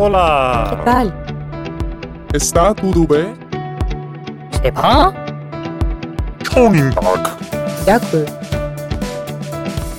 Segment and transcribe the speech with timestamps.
[0.00, 0.76] Hola.
[0.76, 1.12] ¿Qué tal?
[2.32, 3.34] ¿Está todo bien?
[4.52, 5.12] Степа?
[6.44, 7.36] Чонгинбак.
[7.84, 8.26] Дякую.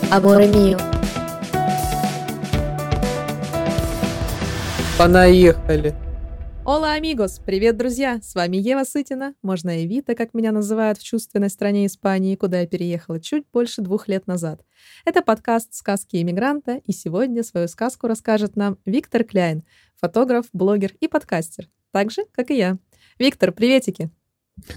[0.09, 0.77] Аморе мио.
[4.98, 5.93] Понаехали.
[6.66, 7.39] Ола, амигос!
[7.39, 8.20] Привет, друзья!
[8.21, 12.61] С вами Ева Сытина, можно и Вита, как меня называют в чувственной стране Испании, куда
[12.61, 14.61] я переехала чуть больше двух лет назад.
[15.04, 19.63] Это подкаст «Сказки иммигранта», и сегодня свою сказку расскажет нам Виктор Кляйн,
[19.99, 22.77] фотограф, блогер и подкастер, так же, как и я.
[23.17, 24.09] Виктор, приветики!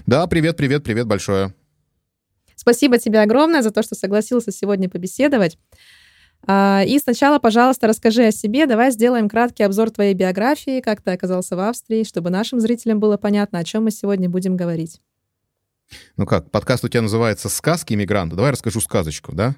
[0.05, 1.53] Да, привет, привет, привет большое.
[2.55, 5.57] Спасибо тебе огромное за то, что согласился сегодня побеседовать.
[6.45, 8.65] А, И сначала, пожалуйста, расскажи о себе.
[8.65, 13.17] Давай сделаем краткий обзор твоей биографии, как ты оказался в Австрии, чтобы нашим зрителям было
[13.17, 15.01] понятно, о чем мы сегодня будем говорить.
[16.17, 18.35] Ну как, подкаст у тебя называется «Сказки иммигранта».
[18.35, 19.55] Давай расскажу сказочку, да?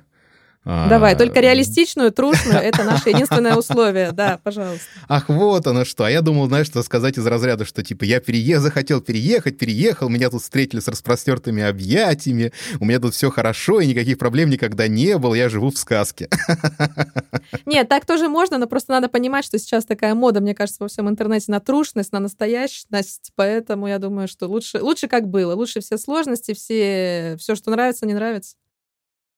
[0.68, 4.12] А, Давай, только реалистичную, трушную, это наше единственное условие.
[4.12, 4.86] Да, пожалуйста.
[5.08, 6.06] Ах, вот оно что.
[6.06, 8.60] А я думал, знаешь, что сказать из разряда, что типа я перее...
[8.60, 13.86] захотел переехать, переехал, меня тут встретили с распростертыми объятиями, у меня тут все хорошо, и
[13.86, 16.30] никаких проблем никогда не было, я живу в сказке.
[17.68, 20.88] Нет, так тоже можно, но просто надо понимать, что сейчас такая мода, мне кажется, во
[20.88, 25.82] всем интернете на трушность, на настоящность, поэтому я думаю, что лучше, лучше как было, лучше
[25.82, 28.56] все сложности, все, все, что нравится, не нравится.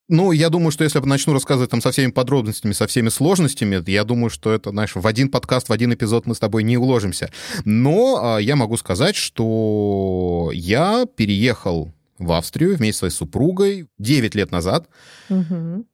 [0.09, 3.83] Ну, я думаю, что если я начну рассказывать там со всеми подробностями, со всеми сложностями,
[3.89, 6.77] я думаю, что это, знаешь, в один подкаст, в один эпизод мы с тобой не
[6.77, 7.30] уложимся.
[7.66, 14.33] Но а, я могу сказать, что я переехал в Австрию вместе со своей супругой 9
[14.36, 14.88] лет назад.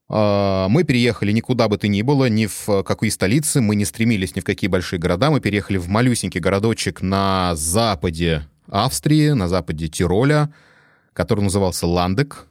[0.09, 4.35] А, Мы переехали никуда бы то ни было, ни в какие столицы, мы не стремились
[4.35, 9.87] ни в какие большие города, мы переехали в малюсенький городочек на западе Австрии, на западе
[9.87, 10.53] Тироля,
[11.13, 12.45] который назывался Ландек.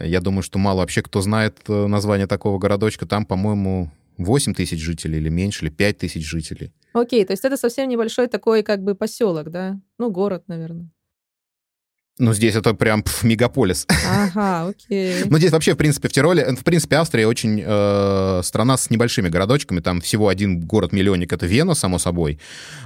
[0.00, 3.06] Я думаю, что мало вообще кто знает э, название такого городочка.
[3.06, 6.72] Там, по-моему, 8 тысяч жителей или меньше, или 5 тысяч жителей.
[6.92, 9.80] Окей, то есть это совсем небольшой такой как бы поселок, да?
[9.98, 10.90] Ну, город, наверное.
[12.18, 13.86] Но здесь это прям пф, мегаполис.
[13.88, 15.24] Ага, окей.
[15.30, 19.30] Ну, здесь вообще, в принципе, в Тироле, в принципе, Австрия очень э, страна с небольшими
[19.30, 19.80] городочками.
[19.80, 22.38] Там всего один город-миллионник— это Вена, само собой.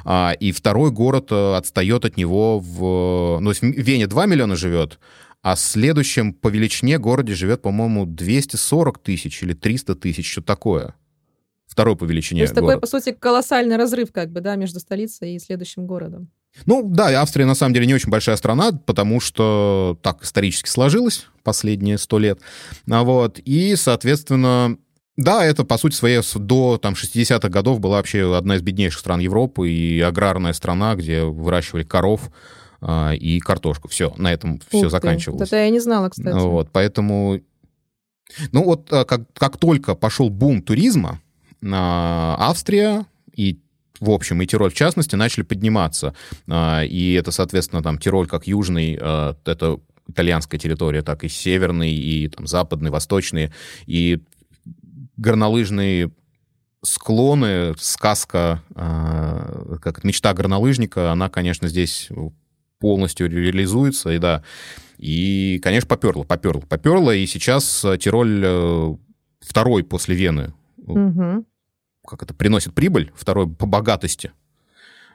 [0.05, 3.41] А, и второй город э, отстает от него в...
[3.41, 5.01] Ну, то есть в Вене 2 миллиона живет,
[5.47, 10.97] а в следующем по величине городе живет, по-моему, 240 тысяч или 300 тысяч, что такое.
[11.69, 12.81] Второй по величине То есть такой, город.
[12.81, 16.33] по сути, колоссальный разрыв как бы, да, между столицей и следующим городом.
[16.65, 21.29] Ну, да, Австрия на самом деле не очень большая страна, потому что так исторически сложилось
[21.45, 22.41] последние сто лет.
[22.91, 24.77] А вот, и, соответственно,
[25.17, 29.21] да, это, по сути своей, до там, 60-х годов была вообще одна из беднейших стран
[29.21, 32.33] Европы и аграрная страна, где выращивали коров
[33.19, 33.89] и картошку.
[33.89, 34.91] Все, на этом все Ух ты.
[34.91, 35.49] заканчивалось.
[35.49, 36.37] Это я не знала, кстати.
[36.37, 37.41] Вот, поэтому...
[38.53, 41.21] Ну вот а, как, как только пошел бум туризма,
[41.65, 43.61] а, Австрия и
[44.01, 46.15] в общем, и Тироль в частности, начали подниматься.
[46.49, 51.93] А, И это, соответственно, там Тироль как южный, а, это итальянская территория, так и северный,
[51.93, 53.53] и там западный, восточный,
[53.87, 54.23] и
[55.17, 56.11] горнолыжные
[56.83, 62.09] склоны, сказка, а, как мечта горнолыжника, она, конечно, здесь
[62.79, 64.43] полностью реализуется, и да,
[64.99, 68.95] и, конечно, поперло, поперло, поперло, и сейчас э, Тироль э,
[69.41, 71.45] второй после Вены, Мгм.
[72.07, 74.33] как это, приносит прибыль, второй по богатости,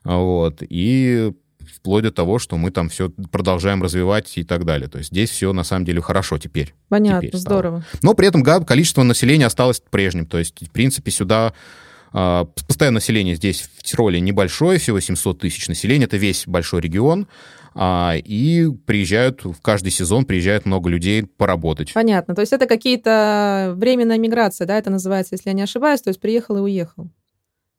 [0.04, 1.32] вот, и
[1.76, 4.90] вплоть до того, что мы там все продолжаем развивать и так далее.
[4.90, 6.74] То есть здесь все на самом деле хорошо теперь.
[6.90, 7.86] Понятно, теперь здорово.
[8.02, 10.26] Но при этом количество населения осталось прежним.
[10.26, 11.54] То есть, в принципе, сюда
[12.12, 17.28] постоянное население здесь в Тироле небольшое, всего 700 тысяч населения, это весь большой регион.
[17.74, 21.94] А, и приезжают, в каждый сезон приезжает много людей поработать.
[21.94, 22.36] Понятно.
[22.36, 26.20] То есть это какие-то временная миграция, да, это называется, если я не ошибаюсь, то есть
[26.20, 27.10] приехал и уехал.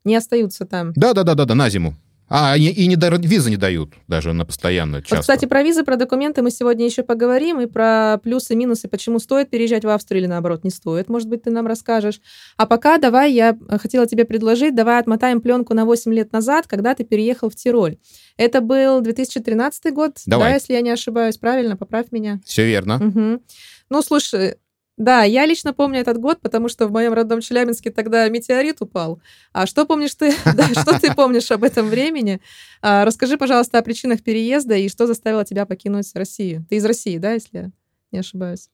[0.04, 0.92] Не остаются там.
[0.94, 1.94] Да-да-да-да, на зиму.
[2.34, 5.16] А, и, и не визы не дают даже на постоянно часто.
[5.16, 9.18] Вот, кстати, про визы, про документы мы сегодня еще поговорим, и про плюсы, минусы, почему
[9.18, 11.10] стоит переезжать в Австрию или, наоборот, не стоит.
[11.10, 12.22] Может быть, ты нам расскажешь.
[12.56, 16.94] А пока давай, я хотела тебе предложить, давай отмотаем пленку на 8 лет назад, когда
[16.94, 17.98] ты переехал в Тироль.
[18.38, 20.48] Это был 2013 год, Давай.
[20.48, 21.76] да, если я не ошибаюсь, правильно?
[21.76, 22.40] Поправь меня.
[22.46, 22.96] Все верно.
[22.96, 23.42] Мгм.
[23.90, 24.56] Ну, слушай,
[25.02, 29.20] да, я лично помню этот год, потому что в моем родном Челябинске тогда метеорит упал.
[29.52, 30.32] А что помнишь ты?
[30.54, 32.40] Да, что ты помнишь об этом времени?
[32.82, 36.64] А, Расскажи, пожалуйста, о причинах переезда и что заставило тебя покинуть Россию.
[36.68, 37.70] Ты из России, да, если я
[38.12, 38.68] не ошибаюсь?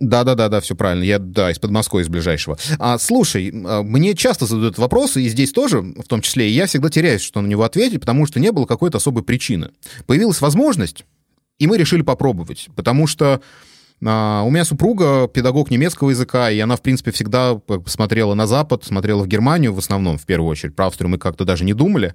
[0.00, 1.04] Да, да, да, да, все правильно.
[1.04, 2.58] Я, да, из Подмосковья, из ближайшего.
[2.78, 6.66] А, слушай, а, мне часто задают вопросы, и здесь тоже, в том числе, и я
[6.66, 9.70] всегда теряюсь, что на него ответить, потому что не было какой-то особой причины.
[10.06, 11.06] Появилась возможность,
[11.58, 13.40] и мы решили попробовать, потому что
[14.04, 18.46] А, У меня супруга педагог немецкого языка, и она, в принципе, всегда п- смотрела на
[18.46, 20.74] Запад, смотрела в Германию в основном, в первую очередь.
[20.76, 22.14] Про Австрию мы как-то даже не думали.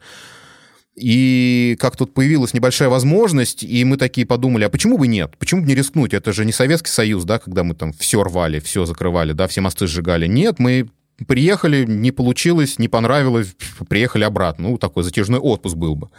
[0.95, 5.35] И как тут появилась небольшая возможность, и мы такие подумали, а почему бы нет?
[5.39, 6.13] Почему бы не рискнуть?
[6.13, 9.61] Это же не Советский Союз, да, когда мы там все рвали, все закрывали, да, все
[9.61, 10.27] мосты сжигали.
[10.27, 10.89] Нет, мы
[11.27, 13.55] приехали, не получилось, не понравилось,
[13.87, 14.69] приехали обратно.
[14.69, 16.09] Ну, такой затяжной отпуск был бы.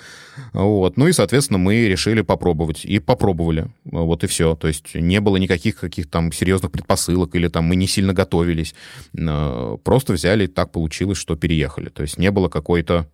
[0.53, 0.97] Вот.
[0.97, 2.85] Ну и, соответственно, мы решили попробовать.
[2.85, 3.69] И попробовали.
[3.85, 4.55] Вот и все.
[4.55, 8.75] То есть не было никаких каких там серьезных предпосылок, или там мы не сильно готовились.
[9.17, 11.89] Э, Просто взяли, и так получилось, что переехали.
[11.89, 13.09] То есть не было какой-то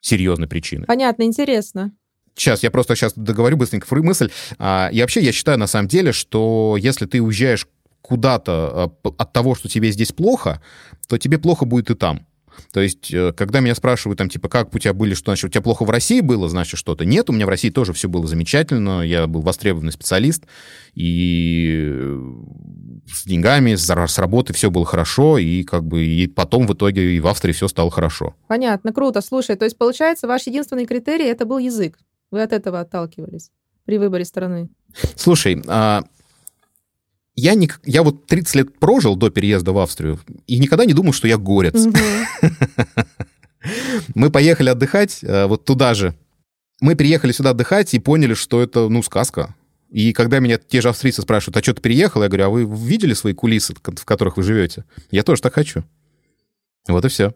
[0.00, 0.86] серьезной причины.
[0.86, 1.92] Понятно, интересно.
[2.34, 4.30] Сейчас, я просто сейчас договорю быстренько мысль.
[4.58, 7.66] А, И вообще я считаю на самом деле, что если ты уезжаешь
[8.10, 8.52] куда-то
[9.04, 10.60] а, от того, что тебе здесь плохо,
[11.08, 12.26] то тебе плохо будет и там.
[12.72, 15.48] То есть, э, когда меня спрашивают, там, типа, как у тебя были, что значит, у
[15.48, 17.04] тебя плохо в России было, значит, что-то.
[17.04, 20.42] Нет, у меня в России тоже все было замечательно, я был востребованный специалист,
[20.94, 22.32] и э,
[23.06, 27.20] с деньгами, с работой все было хорошо, и как бы и потом в итоге и
[27.20, 28.34] в Австрии все стало хорошо.
[28.48, 29.20] Понятно, круто.
[29.20, 31.96] Слушай, то есть, получается, ваш единственный критерий это был язык.
[32.32, 33.50] Вы от этого отталкивались
[33.84, 34.68] при выборе страны.
[35.14, 36.02] Слушай, а,
[37.34, 41.12] я, не, я вот 30 лет прожил до переезда в Австрию и никогда не думал,
[41.12, 41.86] что я горец.
[44.14, 46.14] Мы поехали отдыхать э, вот туда же.
[46.80, 49.54] Мы приехали сюда отдыхать и поняли, что это, ну, сказка.
[49.90, 52.22] И когда меня те же австрийцы спрашивают, а что ты переехал?
[52.22, 54.84] Я говорю, а вы видели свои кулисы, в которых вы живете?
[55.10, 55.84] Я тоже так хочу.
[56.88, 57.34] Вот и все.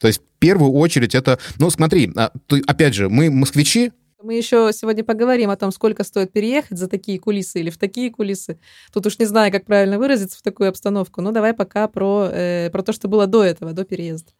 [0.00, 1.38] То есть в первую очередь это...
[1.58, 2.32] Ну, смотри, а,
[2.66, 3.92] опять же, мы москвичи,
[4.22, 8.10] Мы еще сегодня поговорим о том, сколько стоит переехать за такие кулисы или в такие
[8.10, 8.58] кулисы.
[8.92, 11.20] Тут уж не знаю, как правильно выразиться в такую обстановку.
[11.20, 14.32] Но давай пока про, э, про то, что было до этого, до переезда.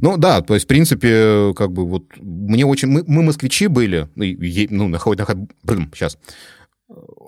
[0.00, 2.88] Ну да, то есть, в принципе, как бы вот мне очень...
[2.88, 4.24] Мы, мы москвичи были, ну,
[4.70, 5.18] ну, наход,
[5.94, 6.18] сейчас.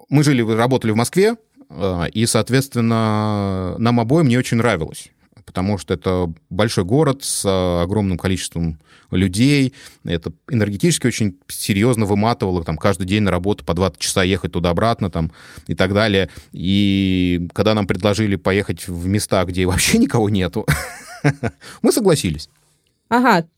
[0.09, 1.37] Мы жили, работали в Москве,
[1.69, 5.11] э, и, соответственно, нам обоим не очень нравилось,
[5.47, 8.79] потому что это большой город с э, огромным количеством
[9.11, 14.53] людей, это энергетически очень серьезно выматывало, там, каждый день на работу по 20 часа ехать
[14.53, 15.33] туда-обратно, там,
[15.67, 16.31] и так далее.
[16.53, 20.67] И когда нам предложили поехать в места, где вообще никого нету,
[21.83, 22.49] мы согласились.
[23.09, 23.49] Ага,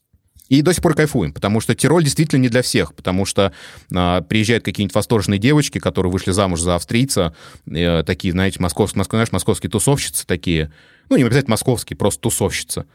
[0.48, 3.52] И до сих пор кайфуем, потому что Тироль действительно не для всех, потому что
[3.94, 7.34] а, приезжают какие-нибудь восторженные девочки, которые вышли замуж за австрийца,
[7.66, 10.72] э, такие, знаете, московские, моск- знаешь, московские тусовщицы такие,
[11.12, 12.86] ну, не обязательно московские, просто тусовщица,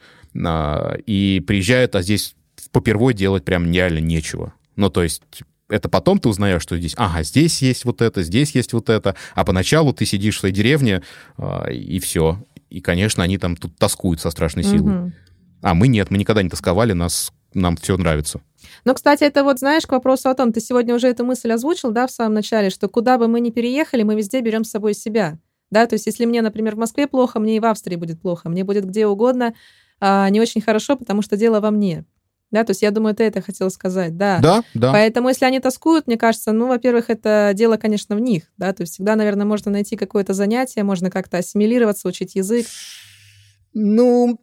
[0.44, 2.36] А, и приезжают, а здесь
[2.72, 4.54] попервой делать прям реально нечего.
[4.76, 5.22] Ну, то есть
[5.70, 9.16] это потом ты узнаешь, что здесь, ага, здесь есть вот это, здесь есть вот это,
[9.36, 11.04] а поначалу ты сидишь в своей деревне,
[11.38, 12.44] а, и все.
[12.70, 14.94] И, конечно, они там тут тоскуют со страшной силой.
[14.94, 15.14] мгм.
[15.62, 18.42] А мы нет, мы никогда не тосковали, нас, нам все нравится.
[18.86, 21.92] Ну, кстати, это вот, знаешь, к вопросу о том, ты сегодня уже эту мысль озвучил,
[21.92, 24.94] да, в самом начале, что куда бы мы ни переехали, мы везде берем с собой
[24.94, 25.40] себя.
[25.70, 28.50] Да, то есть если мне, например, в Москве плохо, мне и в Австрии будет плохо,
[28.50, 29.54] мне будет где угодно
[30.00, 32.06] а, не очень хорошо, потому что дело во мне.
[32.50, 34.40] Да, то есть я думаю, ты это хотел сказать, да.
[34.40, 34.94] Да, да.
[34.94, 38.84] Поэтому, если они тоскуют, мне кажется, ну, во-первых, это дело, конечно, в них, да, то
[38.84, 42.66] есть всегда, наверное, можно найти какое-то занятие, можно как-то ассимилироваться, учить язык.
[43.74, 44.40] Ну,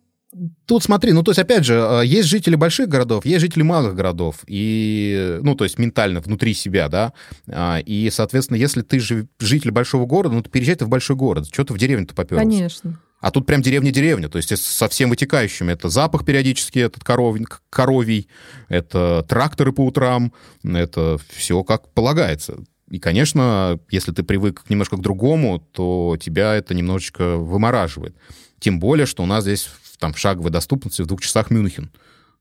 [0.67, 3.95] тут смотри, ну, то есть, опять же, э, есть жители больших городов, есть жители малых
[3.95, 7.13] городов, и, ну, то есть, ментально, внутри себя, да,
[7.49, 11.17] А, и, соответственно, если ты жи- житель большого города, ну, ты переезжай ты в большой
[11.17, 12.45] город, что ты в деревню-то попёрлся?
[12.45, 13.01] Конечно.
[13.21, 15.71] А тут прям деревня-деревня, то есть со всем вытекающим.
[15.71, 18.29] Это запах периодически, этот коровий, коровий,
[18.69, 22.59] это тракторы по утрам, это все как полагается.
[22.91, 28.15] И, конечно, если ты привык немножко к другому, то тебя это немножечко вымораживает.
[28.61, 31.91] Тем более, что у нас здесь там в шаговой доступности в двух часах Мюнхен.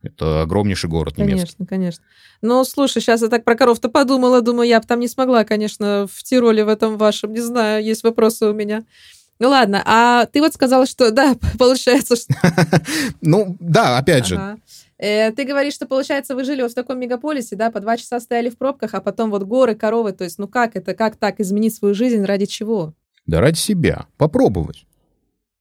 [0.01, 1.55] Это огромнейший город немецкий.
[1.57, 2.03] Конечно, конечно.
[2.41, 6.07] Ну, слушай, сейчас я так про коров-то подумала, думаю, я бы там не смогла, конечно,
[6.11, 8.83] в Тироле в этом вашем, не знаю, есть вопросы у меня.
[9.39, 12.33] Ну ладно, а ты вот сказала, что да, получается, что...
[13.21, 14.57] Ну, да, опять же.
[14.97, 18.19] Э, ты говоришь, что, получается, вы жили вот в таком мегаполисе, да, по два часа
[18.19, 21.39] стояли в пробках, а потом вот горы, коровы, то есть, ну как это, как так
[21.39, 22.93] изменить свою жизнь, ради чего?
[23.25, 24.05] Да ради себя.
[24.17, 24.85] Попробовать.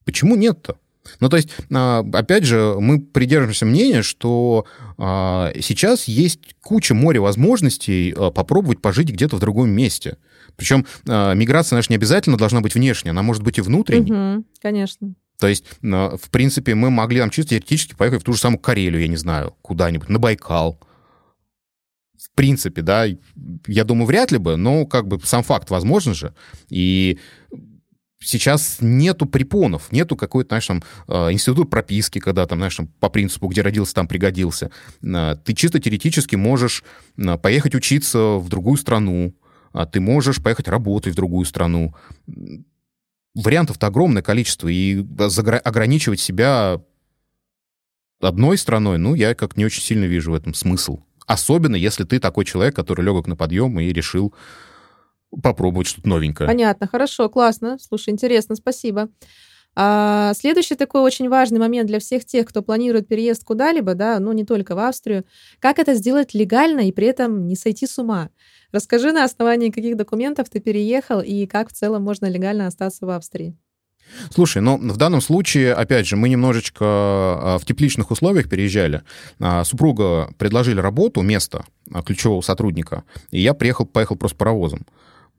[0.05, 0.77] Почему нет-то?
[1.19, 4.65] Ну, то есть, а, опять же, мы придерживаемся мнения, что
[4.97, 10.17] а, сейчас есть куча моря возможностей а, попробовать пожить где-то в другом месте.
[10.55, 14.11] Причем а, миграция наша не обязательно должна быть внешняя, она может быть и внутренней.
[14.11, 15.15] Мгм, конечно.
[15.39, 19.01] То есть, в принципе, мы могли там чисто теоретически поехать в ту же самую Карелию,
[19.01, 20.79] я не знаю, куда-нибудь, на Байкал.
[22.17, 23.05] В принципе, да,
[23.67, 26.33] я думаю, вряд ли бы, но как бы сам факт возможен же.
[26.69, 27.19] И
[28.23, 33.09] сейчас нету препонов, нету какой-то, знаешь, там, э, институт прописки, когда там, знаешь, там, по
[33.09, 34.71] принципу, где родился, там пригодился.
[35.01, 36.83] Э, Ты чисто теоретически можешь
[37.17, 39.35] э, поехать учиться в другую страну,
[39.71, 41.95] а ты можешь поехать работать в другую страну.
[43.35, 45.03] Вариантов-то огромное количество, и
[45.63, 46.79] ограничивать себя
[48.21, 50.99] одной страной, ну, я как не очень сильно вижу в этом смысл.
[51.25, 54.33] Особенно, если ты такой человек, который легок на подъем и решил
[55.41, 56.47] попробовать что-то новенькое.
[56.47, 57.77] Понятно, хорошо, классно.
[57.79, 59.09] Слушай, интересно, спасибо.
[59.75, 64.31] А, следующий такой очень важный момент для всех тех, кто планирует переезд куда-либо, да, ну
[64.31, 65.25] не только в Австрию,
[65.59, 68.29] как это сделать легально и при этом не сойти с ума.
[68.71, 73.09] Расскажи, на основании каких документов ты переехал и как в целом можно легально остаться в
[73.09, 73.55] Австрии.
[74.31, 79.01] Слушай, ну в данном случае, опять же, мы немножечко а, в тепличных условиях переезжали.
[79.39, 84.85] А, супруга предложили работу, место а, ключевого сотрудника, и я приехал, поехал просто паровозом.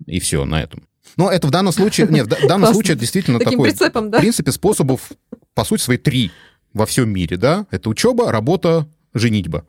[0.07, 0.87] И все на этом.
[1.17, 4.19] Но это в данном случае, нет, в данном случае действительно Таким такой, прицепом, да?
[4.19, 5.13] в принципе, способов,
[5.55, 6.31] по сути, свои три
[6.73, 7.67] во всем мире, да?
[7.71, 9.65] Это учеба, работа, женитьба.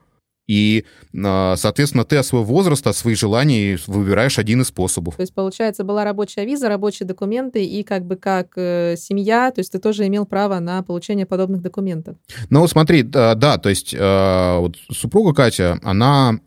[0.48, 0.86] И,
[1.24, 5.16] а, соответственно, ты от своего возраста, от своих желаний выбираешь один из способов.
[5.16, 9.60] То есть, получается, была рабочая виза, рабочие документы, и как бы как э, семья, то
[9.60, 12.18] есть ты тоже имел право на получение подобных документов.
[12.50, 16.40] Ну, смотри, да, да, то есть э, вот супруга Катя, она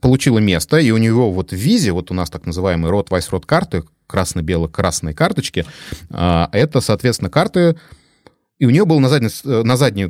[0.00, 3.30] получила место, и у него вот в визе, вот у нас так называемые рот вайс
[3.30, 5.64] рот карты, красно-бело-красные карточки,
[6.10, 7.76] э, это, соответственно, карты,
[8.62, 10.08] и у нее было на задней, на задней,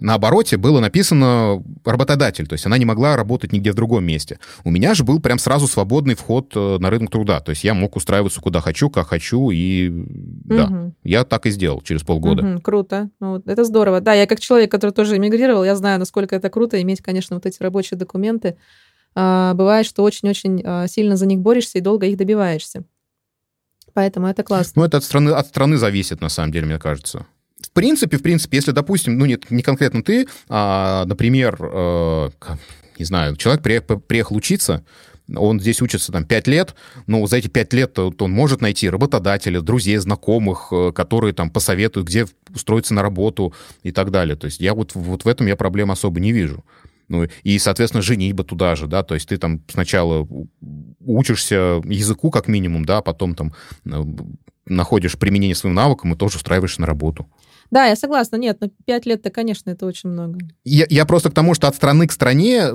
[0.00, 4.40] на обороте было написано работодатель, то есть она не могла работать нигде в другом месте.
[4.64, 7.74] У меня же был прям сразу свободный вход э, на рынок труда, то есть я
[7.74, 10.94] мог устраиваться куда хочу, как хочу, и да, Мгм.
[11.04, 12.42] я так и сделал через полгода.
[12.42, 13.10] Мгм, круто.
[13.20, 14.00] Ну, вот это здорово.
[14.00, 17.46] Да, я как человек, который тоже эмигрировал, я знаю, насколько это круто иметь, конечно, вот
[17.46, 18.56] эти рабочие документы.
[19.14, 22.82] А, бывает, что очень-очень а, сильно за них борешься и долго их добиваешься.
[23.92, 24.72] Поэтому это классно.
[24.74, 27.26] Ну, это от страны, от страны зависит, на самом деле, мне кажется.
[27.64, 32.30] В принципе, в принципе, если, допустим, ну, не, не конкретно ты, а, например, э,
[32.98, 34.84] не знаю, человек приехал, учиться,
[35.34, 36.74] он здесь учится там 5 лет,
[37.06, 42.08] но за эти 5 лет он может найти работодателя, друзей, знакомых, э, которые там посоветуют,
[42.08, 44.36] где устроиться на работу и так далее.
[44.36, 46.64] То есть я вот, вот в этом я проблем особо не вижу.
[47.08, 50.26] Ну, и, соответственно, женитьба туда же, да, то есть ты там сначала
[51.00, 53.52] учишься языку как минимум, да, а потом там
[53.84, 54.02] э,
[54.66, 57.26] находишь применение своим навыкам и тоже устраиваешься на работу.
[57.70, 58.36] Да, я согласна.
[58.36, 60.38] Нет, ну 5 лет-то, конечно, это очень много.
[60.64, 62.70] Я, я просто к тому, что от страны к стране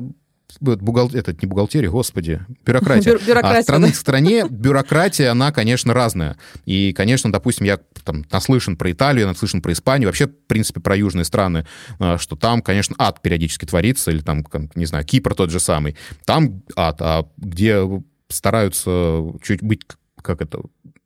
[0.59, 3.11] бухгал- это не бухгалтерия, господи, бюрократия.
[3.13, 3.93] Бю- бюрократия, от страны да.
[3.93, 6.37] к стране бюрократия, она, конечно, разная.
[6.65, 10.95] И, конечно, допустим, я там наслышан про Италию, наслышан про Испанию, вообще, в принципе, про
[10.95, 11.65] южные страны,
[11.99, 14.43] а, что там, конечно, ад периодически творится, или там,
[14.75, 15.95] не знаю, Кипр тот же самый.
[16.25, 17.83] Там ад, а где
[18.27, 19.81] стараются чуть быть,
[20.21, 20.61] как это,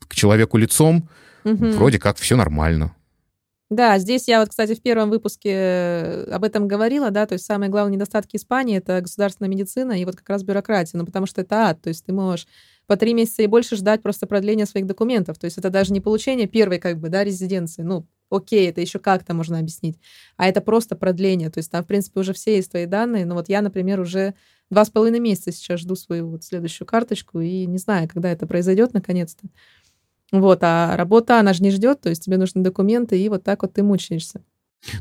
[0.08, 1.10] к человеку лицом,
[1.44, 1.72] Мгм.
[1.72, 2.96] вроде как все нормально.
[3.74, 7.46] Да, здесь я вот, кстати, в первом выпуске э, об этом говорила, да, то есть
[7.46, 11.42] самые главные недостатки Испании— это государственная медицина и вот как раз бюрократия, ну, потому что
[11.42, 12.46] это ад, то есть ты можешь
[12.86, 16.02] по три месяца и больше ждать просто продления своих документов, то есть это даже не
[16.02, 19.98] получение первой, как бы, да, резиденции, ну, окей, это еще как-то можно объяснить,
[20.38, 23.34] а это просто продление, то есть там, в принципе, уже все есть твои данные, но
[23.34, 24.36] вот я, например, уже
[24.70, 28.46] два с половиной месяца сейчас жду свою вот следующую карточку и не знаю, когда это
[28.46, 29.48] произойдет наконец-то.
[30.34, 33.62] Вот, а работа, она же не ждет, то есть тебе нужны документы, и вот так
[33.62, 34.42] вот ты мучаешься.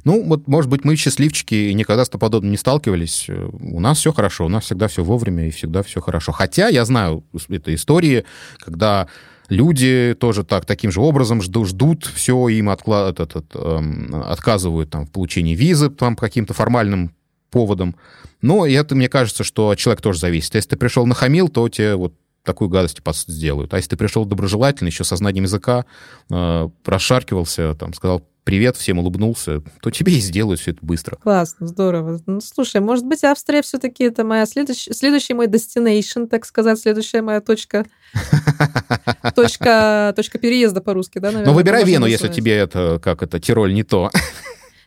[0.04, 3.24] Ну, вот, может быть, мы счастливчики и никогда с подобным не сталкивались.
[3.28, 6.32] Э, У нас все хорошо, у нас всегда все вовремя и всегда все хорошо.
[6.32, 8.24] Хотя я знаю это истории,
[8.58, 9.08] когда
[9.48, 15.06] люди тоже так, таким же образом ждут, ждут все, им откла- этот, эм, отказывают там,
[15.06, 17.14] в получении визы там, по каким-то формальным
[17.50, 17.96] поводам.
[18.42, 20.54] Но это, мне кажется, что от человека тоже зависит.
[20.54, 23.72] Если ты пришел нахамил, то тебе вот такую гадость по сути, сделают.
[23.74, 25.84] А если ты пришел доброжелательно, еще со знанием языка,
[26.30, 31.16] э, расшаркивался, там, сказал привет, всем улыбнулся, то тебе и сделают все это быстро.
[31.16, 32.20] Классно, здорово.
[32.26, 37.22] Ну, слушай, может быть, Австрия все-таки это моя следующая, следующий мой destination, так сказать, следующая
[37.22, 37.86] моя точка,
[39.34, 41.46] точка, точка переезда по-русски, да, наверное?
[41.46, 44.10] Но Ну, выбирай Вену, если тебе это, как это, Тироль не то.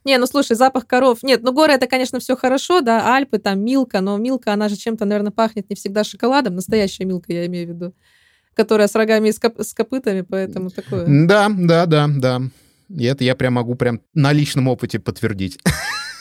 [0.05, 1.23] Не, ну слушай, запах коров.
[1.23, 4.75] Нет, ну горы это, конечно, все хорошо, да, Альпы, там Милка, но Милка, она же
[4.77, 7.95] чем-то, наверное, пахнет не всегда шоколадом, настоящая Милка, я имею в виду,
[8.53, 11.05] которая с рогами и с, коп- с копытами, поэтому такое.
[11.27, 12.41] Да, да, да, да.
[12.89, 15.57] И это я прям могу прям на личном опыте подтвердить.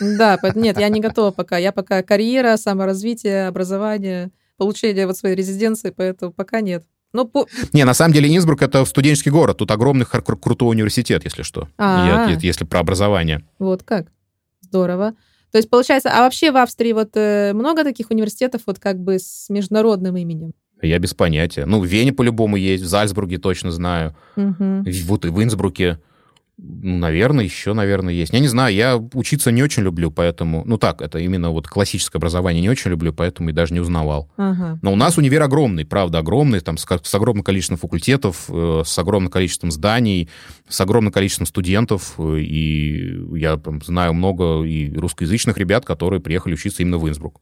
[0.00, 1.58] Да, нет, я не готова пока.
[1.58, 6.84] Я пока карьера, саморазвитие, образование, получение вот своей резиденции, поэтому пока нет.
[7.14, 7.46] Ну, по...
[7.72, 9.56] Не, на самом деле Инсбрук— это студенческий город.
[9.58, 11.68] Тут огромный хар- кру- крутой университет, если что.
[11.78, 12.26] А.
[12.28, 13.42] Я- если про образование.
[13.58, 14.08] вот как.
[14.60, 15.14] Здорово.
[15.52, 19.20] То есть, получается, а вообще в Австрии вот э, много таких университетов вот как бы
[19.20, 20.52] с международным именем?
[20.82, 21.64] Я без понятия.
[21.66, 24.16] Ну, в Вене по-любому есть, в Зальцбурге точно знаю.
[24.34, 26.00] В- Вот и в Инсбруке.
[26.56, 28.32] Ну, наверное, еще, наверное, есть.
[28.32, 30.62] Я не знаю, я учиться не очень люблю, поэтому...
[30.64, 34.30] Ну так, это именно вот классическое образование не очень люблю, поэтому и даже не узнавал.
[34.36, 34.78] Ага.
[34.80, 38.96] Но у нас универ огромный, правда, огромный, там с, с огромным количеством факультетов, э, с
[38.98, 40.28] огромным количеством зданий,
[40.68, 46.54] с огромным количеством студентов, э, и я там, знаю много и русскоязычных ребят, которые приехали
[46.54, 47.40] учиться именно в Инсбрук.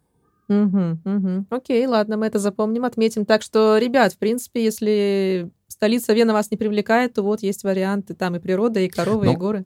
[0.48, 1.46] Угу, угу.
[1.50, 3.24] Окей, ладно, мы это запомним, отметим.
[3.24, 5.50] Так что, ребят, в принципе, если
[5.82, 8.14] столица Вена вас не привлекает, то вот есть варианты.
[8.14, 9.64] Там и природа, и коровы, Ну, и горы,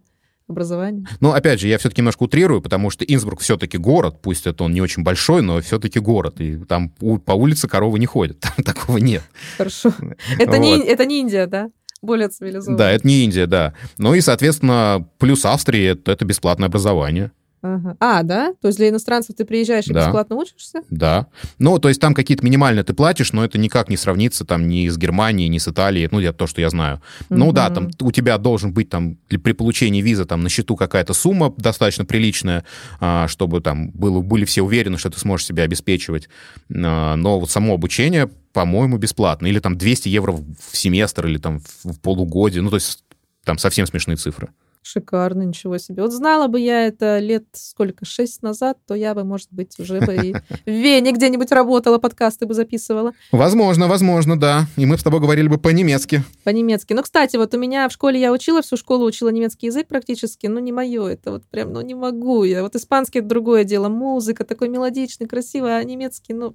[0.49, 1.04] образование.
[1.20, 4.73] Но, опять же, я все-таки немножко утрирую, потому что Инсбрук все-таки город, пусть это он
[4.73, 8.96] не очень большой, но все-таки город, и там по улице коровы не ходят, там такого
[8.96, 9.25] нет.
[9.58, 9.92] Хорошо.
[10.38, 10.87] Это, не, Вот.
[10.87, 11.68] это не Индия, да?
[12.00, 12.78] Более цивилизованно.
[12.78, 13.75] Да, это не Индия, да.
[13.99, 17.30] Ну и, соответственно, плюс Австрии это, это бесплатное образование.
[17.62, 17.96] Ага.
[18.00, 18.54] А, да?
[18.60, 20.04] То есть для иностранцев ты приезжаешь и Да.
[20.06, 20.82] бесплатно учишься?
[20.90, 21.26] Да.
[21.58, 24.88] Ну, то есть там какие-то минимальные ты платишь, но это никак не сравнится там ни
[24.88, 27.00] с Германией, ни с Италией, ну, я, то, что я знаю.
[27.28, 31.12] Ну, да, там у тебя должен быть там при получении визы там на счету какая-то
[31.14, 32.64] сумма достаточно приличная,
[33.00, 36.28] а, чтобы там было, были все уверены, что ты сможешь себя обеспечивать.
[36.75, 39.46] А, Но вот само обучение, по-моему, бесплатно.
[39.46, 40.44] Или там 200 евро в
[40.76, 42.62] семестр, или там в полугодие.
[42.62, 43.02] Ну, то есть
[43.44, 44.48] там совсем смешные цифры.
[44.87, 46.02] Шикарно, ничего себе.
[46.02, 49.99] Вот знала бы я это лет сколько, шесть назад, то я бы, может быть, уже
[49.99, 50.33] бы и
[50.64, 54.66] в Вене где-нибудь работала, подкасты бы записывала Возможно, возможно, да.
[54.76, 56.23] И мы с тобой говорили бы по-немецки.
[56.45, 56.93] по-немецки.
[56.93, 60.47] Ну, кстати, вот у меня в школе я учила, всю школу учила немецкий язык практически,
[60.47, 62.62] ну, не мое это вот прям, ну, не могу я.
[62.62, 66.55] Вот испанский— это другое дело, музыка такой мелодичный, красивый, а немецкий, ну,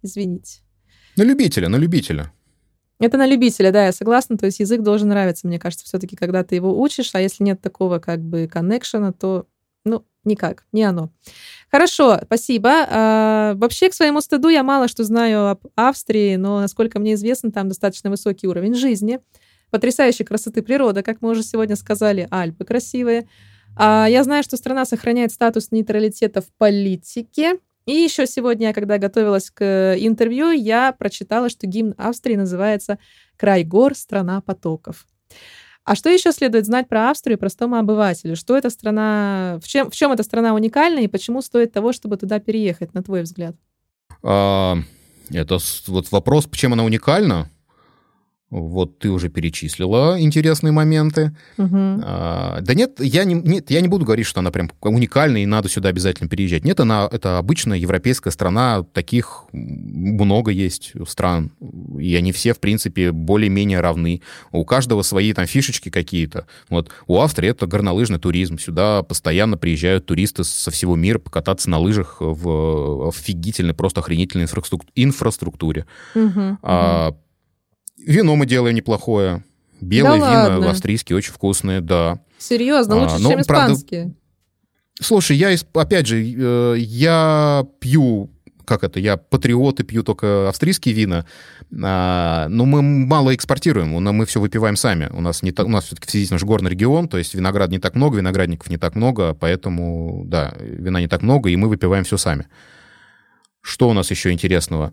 [0.00, 0.60] извините.
[1.16, 2.32] На любителя, на любителя.
[3.00, 4.36] Это на любителя, да, я согласна.
[4.36, 7.60] То есть язык должен нравиться, мне кажется, все-таки, когда ты его учишь, а если нет
[7.60, 9.46] такого как бы коннекшена, то,
[9.86, 11.10] ну, никак, не оно.
[11.70, 12.70] Хорошо, спасибо.
[12.88, 17.50] А, вообще, к своему стыду, я мало что знаю об Австрии, но, насколько мне известно,
[17.50, 19.20] там достаточно высокий уровень жизни,
[19.70, 23.28] потрясающей красоты природа, как мы уже сегодня сказали, Альпы красивые.
[23.76, 27.54] А, я знаю, что страна сохраняет статус нейтралитета в политике,
[27.86, 32.98] и еще сегодня, когда готовилась к э, интервью, я прочитала, что гимн Австрии называется
[33.36, 35.06] «Край гор, страна потоков».
[35.84, 38.36] А что еще следует знать про Австрию простому обывателю?
[38.36, 42.16] Что эта страна, в чем, в чем эта страна уникальна и почему стоит того, чтобы
[42.16, 43.56] туда переехать, на твой взгляд?
[44.22, 44.76] А,
[45.30, 47.50] Это вот вопрос, чем она уникальна.
[48.50, 51.36] Вот ты уже перечислила интересные моменты.
[51.56, 52.02] Мгм.
[52.04, 55.46] А, Да нет, я не, нет, я не буду говорить, что она прям уникальна и
[55.46, 56.64] надо сюда обязательно переезжать.
[56.64, 61.52] Нет, она это обычная европейская страна, таких много есть стран,
[61.98, 64.20] и они все, в принципе, более-менее равны.
[64.50, 66.46] У каждого свои там фишечки какие-то.
[66.68, 68.58] Вот у Австрии это горнолыжный туризм.
[68.58, 74.88] Сюда постоянно приезжают туристы со всего мира покататься на лыжах в офигительной, просто охренительной инфраструк-
[74.96, 75.86] инфраструктуре.
[76.14, 76.58] Мгм.
[76.62, 77.14] А,
[78.06, 79.44] вино мы делаем неплохое.
[79.80, 80.70] Белые Да вина ладно?
[80.70, 82.20] австрийские очень вкусные, да.
[82.38, 84.14] Серьезно, а, лучше, ну, чем правда, испанские.
[85.00, 88.30] Слушай, я, опять же, э, я пью,
[88.66, 91.24] как это, я патриот и пью только австрийские вина,
[91.82, 95.08] а, но мы мало экспортируем, нас- мы все выпиваем сами.
[95.12, 97.70] У нас, не так, у нас все-таки в связи наш горный регион, то есть виноград
[97.70, 101.68] не так много, виноградников не так много, поэтому, да, вина не так много, и мы
[101.68, 102.46] выпиваем все сами.
[103.62, 104.92] Что у нас еще интересного?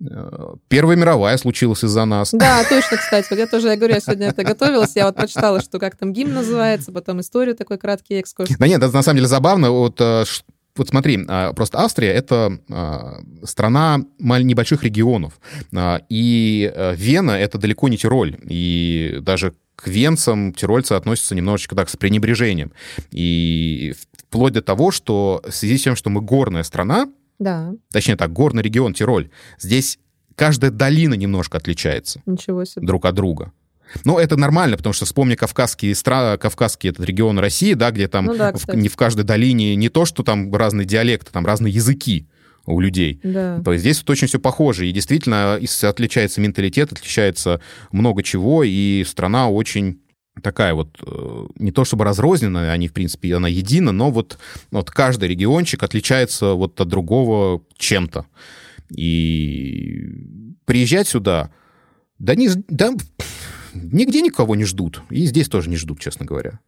[0.00, 2.30] Э, Первая мировая случилась из-за нас.
[2.32, 3.26] Да, точно, кстати.
[3.30, 6.12] Вот я тоже, я говорю, я сегодня это готовилась, я вот прочитала, что как там
[6.12, 8.50] гимн называется, потом историю, такой краткий экскурс.
[8.58, 9.70] Да нет, это на самом деле забавно.
[9.70, 10.24] Вот, э,
[10.76, 12.58] вот смотри, а, просто Австрия— это
[13.44, 15.34] страна небольших регионов.
[16.08, 18.36] И э, Вена— это далеко не Тироль.
[18.42, 22.72] И даже к венцам тирольцы относятся немножечко так с пренебрежением.
[23.10, 27.06] И вплоть до того, что в связи с тем, что мы горная страна,
[27.38, 29.98] Да, точнее так, горный регион Тироль, здесь
[30.36, 32.86] каждая долина немножко отличается ничего себе.
[32.86, 33.52] друг от друга.
[34.04, 36.36] Но это нормально, потому что вспомни кавказские стра...
[36.38, 39.88] кавказский этот регион России, да, где там Ну да, в- не в каждой долине не
[39.88, 42.26] то, что там разные диалекты, там разные языки
[42.66, 43.20] у людей.
[43.22, 43.60] Да.
[43.62, 44.88] То есть здесь вот очень все похоже.
[44.88, 47.60] И действительно отличается менталитет, отличается
[47.92, 50.00] много чего, и страна очень
[50.42, 54.38] такая вот, э, не то чтобы разрозненная, они, в принципе, она едина, но вот,
[54.70, 58.26] вот каждый региончик отличается вот от другого чем-то.
[58.90, 60.10] И
[60.64, 61.50] приезжать сюда,
[62.18, 62.92] да, не, да
[63.74, 65.02] нигде никого не ждут.
[65.10, 66.60] И здесь тоже не ждут, честно говоря.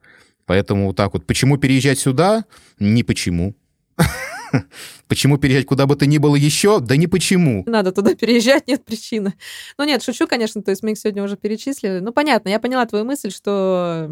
[0.44, 2.44] Поэтому вот так вот, почему переезжать сюда?
[2.78, 3.54] Не почему.
[5.08, 6.80] Почему переезжать куда бы то ни было еще?
[6.80, 7.64] Да не почему.
[7.66, 9.34] Не Надо туда переезжать, нет причины.
[9.78, 12.00] Ну нет, шучу, конечно, то есть мы их сегодня уже перечислили.
[12.00, 14.10] Ну понятно, я поняла твою мысль, что...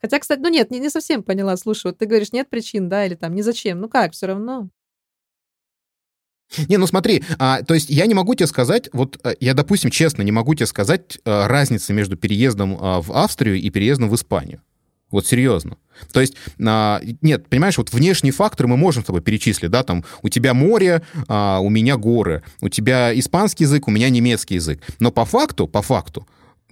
[0.00, 1.56] Хотя, кстати, ну нет, не, не совсем поняла.
[1.56, 3.80] Слушай, вот ты говоришь, нет причин, да, или там, не зачем.
[3.80, 4.68] Ну как, все равно.
[6.68, 9.90] Не, ну смотри, а, то есть я не могу тебе сказать, вот а, я, допустим,
[9.90, 14.14] честно, не могу тебе сказать а, разницы между переездом а, в Австрию и переездом в
[14.14, 14.62] Испанию.
[15.10, 15.76] Вот серьезно.
[16.12, 20.04] То есть, а, нет, понимаешь, вот внешние факторы мы можем с тобой перечислить, да, там,
[20.22, 24.80] у тебя море, а, у меня горы, у тебя испанский язык, у меня немецкий язык.
[25.00, 26.26] Но по факту, по факту,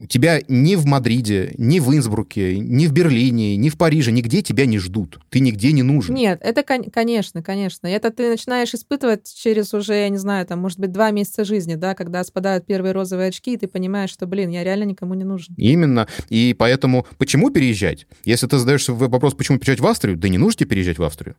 [0.08, 4.66] тебя ни в Мадриде, ни в Инсбруке, ни в Берлине, ни в Париже, нигде тебя
[4.66, 5.18] не ждут.
[5.30, 6.14] Ты нигде не нужен.
[6.14, 7.86] Нет, это, кон- конечно, конечно.
[7.86, 11.74] Это ты начинаешь испытывать через уже, я не знаю, там, может быть, два месяца жизни,
[11.74, 15.24] да, когда спадают первые розовые очки, и ты понимаешь, что, блин, я реально никому не
[15.24, 15.54] нужен.
[15.56, 16.08] Именно.
[16.28, 18.06] И поэтому почему переезжать?
[18.24, 21.02] Если ты задаешь себе вопрос, почему переезжать в Австрию, да не нужно тебе переезжать в
[21.02, 21.36] Австрию.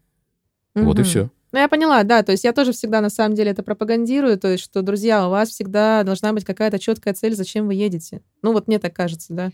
[0.85, 1.29] Вот и все.
[1.51, 4.49] Ну, я поняла, да, то есть я тоже всегда на самом деле это пропагандирую, то
[4.49, 8.21] есть что, друзья, у вас всегда должна быть какая-то четкая цель, зачем вы едете.
[8.41, 9.51] Ну, вот мне так кажется, да.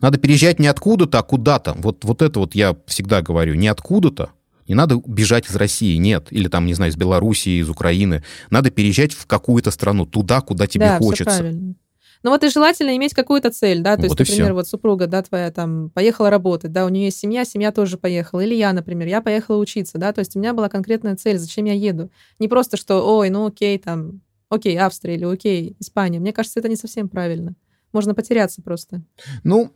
[0.00, 1.74] Надо переезжать не откуда-то, а куда-то.
[1.78, 3.54] Вот, вот это вот я всегда говорю.
[3.54, 4.32] Не откуда-то.
[4.66, 6.26] Не надо бежать из России, нет.
[6.30, 8.24] Или там, не знаю, из Белоруссии, из Украины.
[8.50, 11.38] Надо переезжать в какую-то страну, туда, куда тебе да, все хочется.
[11.38, 11.74] правильно.
[12.22, 14.54] Ну вот и желательно иметь какую-то цель, да, то Вот есть, например, всё.
[14.54, 18.40] вот супруга, да, твоя там поехала работать, да, у нее есть семья, семья тоже поехала,
[18.40, 21.64] или я, например, я поехала учиться, да, то есть у меня была конкретная цель, зачем
[21.64, 22.10] я еду.
[22.38, 26.20] Не просто, что, ой, ну окей, там, окей, Австрия или окей, Испания.
[26.20, 27.54] Мне кажется, это не совсем правильно.
[27.92, 29.02] Можно потеряться просто.
[29.44, 29.72] Ну,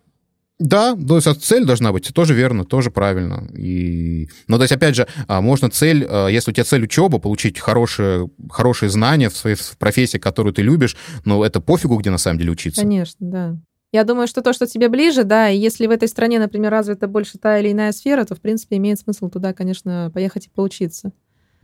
[0.59, 3.47] да, то есть цель должна быть, тоже верно, тоже правильно.
[3.55, 4.29] И...
[4.49, 7.59] Ну, то есть, опять же, а, можно цель, а, если у тебя цель учеба, получить
[7.59, 12.19] хорошие, хорошие знания в своей в профессии, которую ты любишь, но это пофигу, где на
[12.19, 12.81] самом деле учиться.
[12.81, 13.57] Конечно, да.
[13.93, 17.07] Я думаю, что то, что тебе ближе, да, и если в этой стране, например, развита
[17.07, 21.13] больше та или иная сфера, то, в принципе, имеет смысл туда, конечно, поехать и поучиться.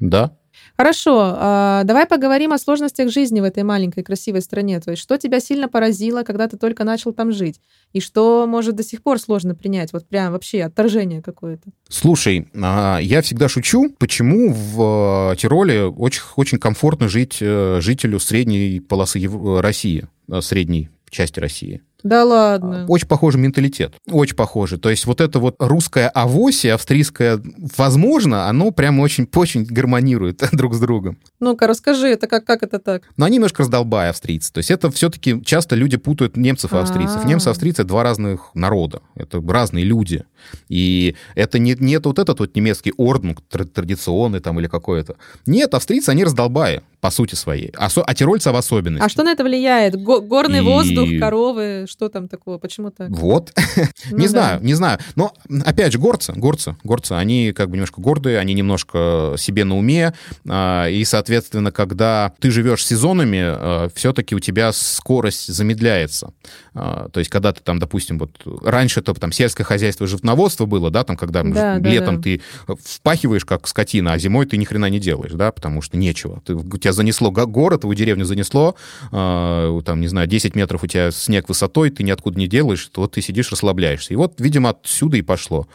[0.03, 0.37] Да.
[0.77, 4.81] Хорошо, а, давай поговорим о сложностях жизни в этой маленькой красивой стране.
[4.81, 7.61] То есть, что тебя сильно поразило, когда ты только начал там жить?
[7.93, 9.93] И что, может, до сих пор сложно принять?
[9.93, 11.71] Вот прям вообще отторжение какое-то.
[11.89, 18.19] Слушай, а, я всегда шучу, почему в э, Тироле очень, очень комфортно жить э, жителю
[18.19, 21.83] средней полосы Ев- России, э, средней части России.
[22.03, 22.85] Да ладно.
[22.89, 23.95] Очень похожий менталитет.
[24.11, 24.79] Очень похожий.
[24.79, 27.41] То есть вот это вот русское авоси, австрийское,
[27.77, 31.19] возможно, оно прям очень, очень гармонирует друг с другом.
[31.41, 33.03] Ну-ка, расскажи, это как, как это так?
[33.17, 34.53] Но они немножко раздолбая австрийцы.
[34.53, 37.25] То есть это все-таки часто люди путают немцев и австрийцев.
[37.25, 37.29] А.
[37.29, 39.01] Немцы и австрийцы— это два разных народа.
[39.15, 40.25] Это разные люди.
[40.69, 45.17] И это не, нет вот этот вот немецкий орден тр- традиционный там или какой-то.
[45.47, 47.73] Нет, австрийцы, они раздолбая по сути своей.
[47.77, 49.05] А, а тирольцы в особенности.
[49.05, 49.97] А что на это влияет?
[50.01, 52.59] Го- горный И- воздух, коровы, что там такого?
[52.59, 53.11] Почему так?
[53.11, 53.53] Вот.
[54.11, 54.31] Ну не да.
[54.31, 54.99] знаю, не знаю.
[55.15, 55.33] Но,
[55.65, 60.13] опять же, горцы, горцы, горцы, они как бы немножко гордые, они немножко себе на уме,
[60.49, 66.33] а, и, соответственно, когда ты живешь сезонами, все-таки у тебя скорость замедляется.
[66.75, 68.31] А, То есть, когда ты там, допустим, вот
[68.63, 72.23] раньше это там сельское хозяйство, животноводство было, да, там, когда Да, да, летом да.
[72.23, 72.41] ты
[72.85, 76.41] впахиваешь как скотина, а зимой ты ни хрена не делаешь, да, потому что нечего.
[76.45, 78.75] Ты, у тебя занесло го- город, твою деревню занесло,
[79.11, 83.03] а, там, не знаю, 10 метров у тебя снег высотой, ты ниоткуда не делаешь, то
[83.03, 84.13] вот ты сидишь, расслабляешься.
[84.15, 85.67] И вот, видимо, отсюда и пошло.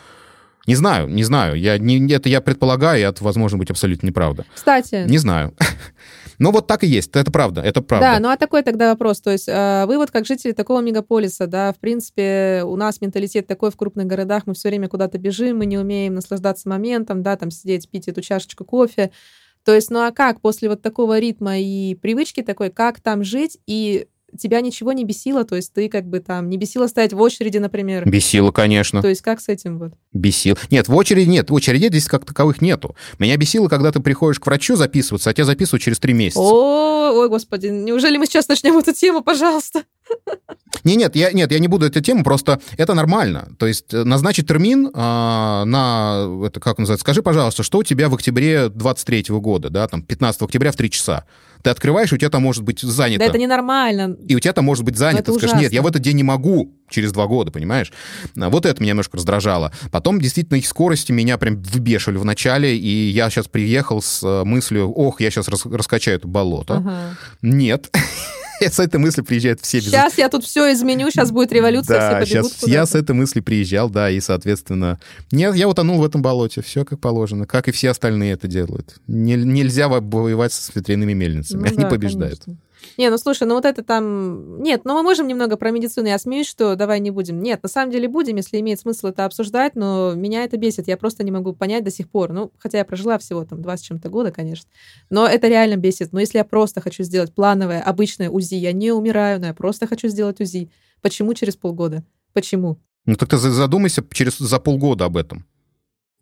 [0.67, 1.55] Не знаю, не знаю.
[1.55, 4.45] Я, не, это я предполагаю, и это, возможно, быть абсолютно неправда.
[4.53, 5.53] Кстати, Не знаю.
[6.39, 7.09] Но вот так и есть.
[7.15, 8.13] Это правда, это правда.
[8.13, 9.21] Да, ну а такой тогда вопрос.
[9.21, 13.47] То есть э, вы вот как жители такого мегаполиса, да, в принципе, у нас менталитет
[13.47, 17.37] такой в крупных городах, мы все время куда-то бежим, мы не умеем наслаждаться моментом, да,
[17.37, 19.11] там сидеть, пить эту чашечку кофе.
[19.63, 23.57] То есть, ну а как после вот такого ритма и привычки такой, как там жить,
[23.65, 27.21] и тебя ничего не бесило, то есть ты как бы там не бесило стоять в
[27.21, 28.09] очереди, например.
[28.09, 29.01] Бесило, конечно.
[29.01, 29.93] То есть как с этим вот?
[30.13, 30.57] Бесил.
[30.69, 31.49] Нет, в очереди нет.
[31.49, 32.95] В очереди здесь как таковых нету.
[33.19, 36.39] Меня бесило, когда ты приходишь к врачу записываться, а тебя записывают через три месяца.
[36.41, 39.83] О, ой, господи, неужели мы сейчас начнем эту тему, пожалуйста?
[40.83, 43.49] Не, нет, я, нет, я не буду эту тему, просто это нормально.
[43.59, 48.07] То есть э, назначить термин а, на, это как называется, скажи, пожалуйста, что у тебя
[48.09, 51.25] в октябре 23 года, да, там, 15 октября в 3 часа.
[51.63, 53.19] Ты открываешь, у тебя там может быть занято.
[53.19, 54.15] Да это ненормально.
[54.27, 55.23] И у тебя там может быть занято.
[55.23, 55.75] Ты скажешь, нет, ужасно.
[55.75, 57.91] я в этот день не могу через два года, понимаешь?
[58.39, 59.73] А, Вот это меня немножко раздражало.
[59.91, 64.43] Потом, действительно, их скорости меня прям выбешивали в начале, и я сейчас приехал с э,
[64.45, 66.75] мыслью, ох, я сейчас раскачаю это болото.
[66.75, 67.17] Ага.
[67.41, 67.89] Нет.
[68.71, 72.25] С этой мыслью приезжают все без Сейчас я тут все изменю, сейчас будет революция, да,
[72.25, 74.99] все побегут сейчас я с этой мысли приезжал, да, и, соответственно,
[75.31, 78.95] нет, я утонул в этом болоте, все как положено, как и все остальные это делают.
[79.07, 82.43] Не- нельзя во- воевать с ветряными мельницами, Ну они да, побеждают.
[82.45, 82.61] конечно.
[82.97, 84.61] Не, ну слушай, ну вот это там...
[84.61, 86.07] Нет, ну мы можем немного про медицину.
[86.07, 87.41] Я смеюсь, что давай не будем.
[87.41, 90.87] Нет, на самом деле будем, если имеет смысл это обсуждать, но меня это бесит.
[90.87, 92.33] Я просто не могу понять до сих пор.
[92.33, 94.69] Ну, хотя я прожила всего там два с чем-то года, конечно.
[95.09, 96.13] Но это реально бесит.
[96.13, 99.87] Но если я просто хочу сделать плановое, обычное УЗИ, я не умираю, но я просто
[99.87, 100.69] хочу сделать УЗИ.
[101.01, 102.03] Почему через полгода?
[102.33, 102.77] Почему?
[103.05, 105.45] Ну так ты за- задумайся через, за полгода об этом.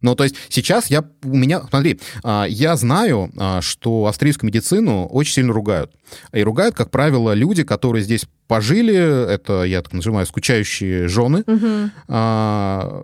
[0.06, 5.08] Ну, то есть сейчас я, у меня, смотри, а, я знаю, а, что австрийскую медицину
[5.08, 5.92] очень сильно ругают.
[6.32, 8.96] И ругают, как правило, люди, которые здесь пожили,
[9.34, 11.44] это, я так называю, скучающие жены.
[12.08, 13.04] А,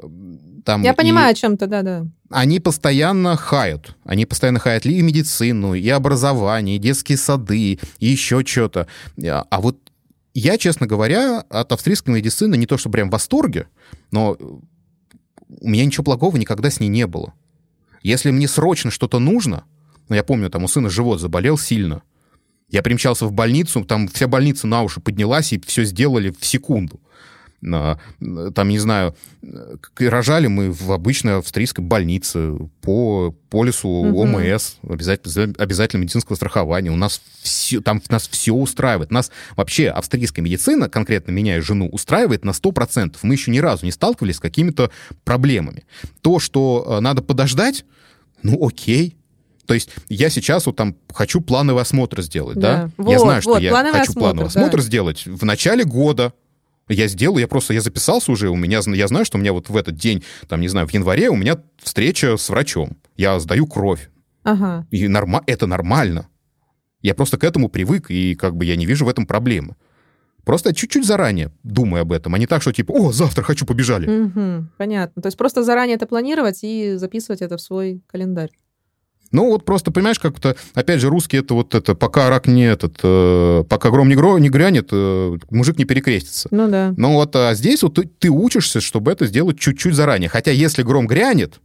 [0.64, 2.06] Там Я и понимаю о чем-то, да-да.
[2.30, 3.96] Они постоянно хаят.
[4.06, 8.86] Они постоянно хаят и медицину, и образование, и детские сады, и еще что-то.
[9.26, 9.80] А вот
[10.36, 13.68] я, честно говоря, от австрийской медицины не то, что прям в восторге,
[14.12, 14.38] но
[15.60, 17.34] у меня ничего плохого никогда с ней не было.
[18.04, 19.66] Если мне срочно что-то нужно,
[20.10, 22.02] ну, я помню, там у сына живот заболел сильно,
[22.70, 27.02] я примчался в больницу, там вся больница на уши поднялась, и все сделали в секунду.
[27.62, 29.16] Там, не знаю,
[30.00, 33.88] рожали мы в обычной австрийской больнице по полису.
[33.90, 36.90] ОМС, обязательно, обязательно медицинского страхования.
[36.90, 39.12] У нас все, там нас все устраивает.
[39.12, 43.18] Нас вообще австрийская медицина, конкретно меня и жену, устраивает на 100%.
[43.22, 44.90] Мы еще ни разу не сталкивались с какими-то
[45.24, 45.86] проблемами.
[46.22, 47.86] То, что э, надо подождать,
[48.42, 49.18] ну окей.
[49.68, 52.90] То есть я сейчас вот там хочу плановый осмотр сделать, да?
[52.98, 53.12] Да.
[53.12, 54.62] я Вот, знаю, что вот, я плановый хочу плановый осмотр, да.
[54.62, 56.34] осмотр сделать в начале года.
[56.90, 59.70] Я сделаю, я просто, я записался уже, у меня, я знаю, что у меня вот
[59.70, 62.98] в этот день, там, не знаю, в январе у меня встреча с врачом.
[63.16, 64.10] Я сдаю кровь.
[64.44, 64.86] Ага.
[64.92, 66.28] И норма- это нормально.
[67.02, 69.76] Я просто к этому привык, и как бы я не вижу в этом проблемы.
[70.44, 74.08] Просто чуть-чуть заранее думаю об этом, а не так, что типа, о, завтра хочу, побежали.
[74.08, 74.72] Мгм.
[74.78, 75.22] Понятно.
[75.22, 78.50] То есть просто заранее это планировать и записывать это в свой календарь.
[79.32, 83.00] Ну вот просто, понимаешь, как-то, опять же, русский это вот это, пока рак не этот,
[83.04, 86.50] э, пока гром не, гро- не грянет, э, мужик не перекрестится.
[86.52, 86.94] Ну да.
[86.98, 90.30] Ну вот а здесь вот ты, ты учишься, чтобы это сделать чуть-чуть заранее.
[90.30, 91.60] Хотя если гром грянет,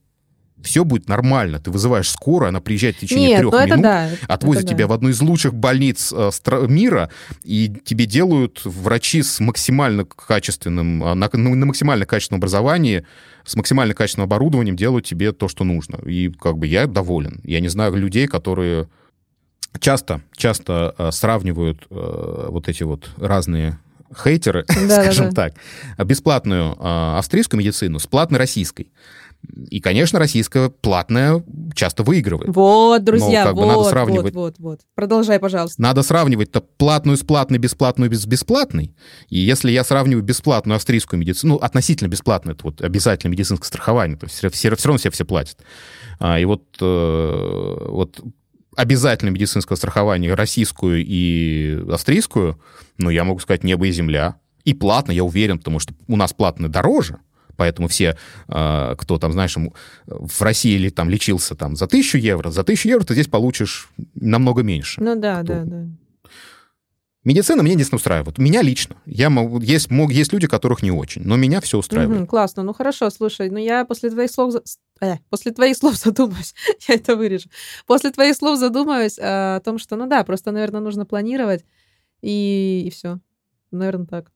[0.62, 1.60] все будет нормально.
[1.60, 4.08] Ты вызываешь скорую, она приезжает в течение Нет, трех ну минут, да.
[4.26, 4.76] отвозят это да.
[4.76, 6.30] тебя в одну из лучших больниц э,
[6.68, 7.10] мира,
[7.44, 13.04] и тебе делают врачи с максимально качественным, э, на, на максимально качественном образовании,
[13.46, 15.96] с максимально качественным оборудованием делают тебе то, что нужно.
[16.04, 17.40] И как бы я доволен.
[17.44, 18.88] Я не знаю людей, которые
[19.78, 23.78] часто, часто э, сравнивают э, вот эти вот разные
[24.22, 25.02] хейтеры, Да-да-да.
[25.02, 25.54] скажем так,
[25.98, 28.88] бесплатную э, австрийскую медицину с платной российской.
[29.70, 31.42] И, конечно, российская платная
[31.74, 32.54] часто выигрывает.
[32.54, 34.34] Вот, друзья, как бы вот, надо вот, сравнивать.
[34.34, 34.80] вот, вот.
[34.94, 35.80] Продолжай, пожалуйста.
[35.80, 38.94] Надо сравнивать-то платную с платной, бесплатную с бесплатной.
[39.28, 44.16] И если я сравниваю бесплатную австрийскую медицину, ну, относительно бесплатную, это вот обязательно медицинское страхование,
[44.16, 45.58] то есть все, все, равно все, все платят.
[46.18, 48.20] А, и вот, э, вот
[48.76, 52.60] обязательно медицинское страхование российскую и австрийскую,
[52.98, 54.36] ну, я могу сказать, небо и земля.
[54.64, 57.18] И платно, я уверен, потому что у нас платно дороже,
[57.56, 58.16] Поэтому все,
[58.48, 59.56] э, кто там, знаешь,
[60.06, 63.90] в России или там лечился там за тысячу евро, за тысячу евро ты здесь получишь
[64.14, 65.00] намного меньше.
[65.02, 65.86] Ну да, да, да.
[67.26, 68.38] Медицина меня единственно устраивает.
[68.38, 68.94] Меня лично.
[69.04, 72.20] Я могу, есть, мог, есть люди, которых не очень, но меня все устраивает.
[72.20, 72.62] Мгм, классно.
[72.62, 74.54] Ну хорошо, слушай, ну я после твоих слов...
[75.00, 76.54] э, после твоих слов задумаюсь.
[76.86, 77.48] я это вырежу.
[77.84, 81.64] После твоих слов задумаюсь э, о том, что, ну да, просто, наверное, нужно планировать,
[82.22, 83.18] и, и все.
[83.72, 84.30] Наверное, так.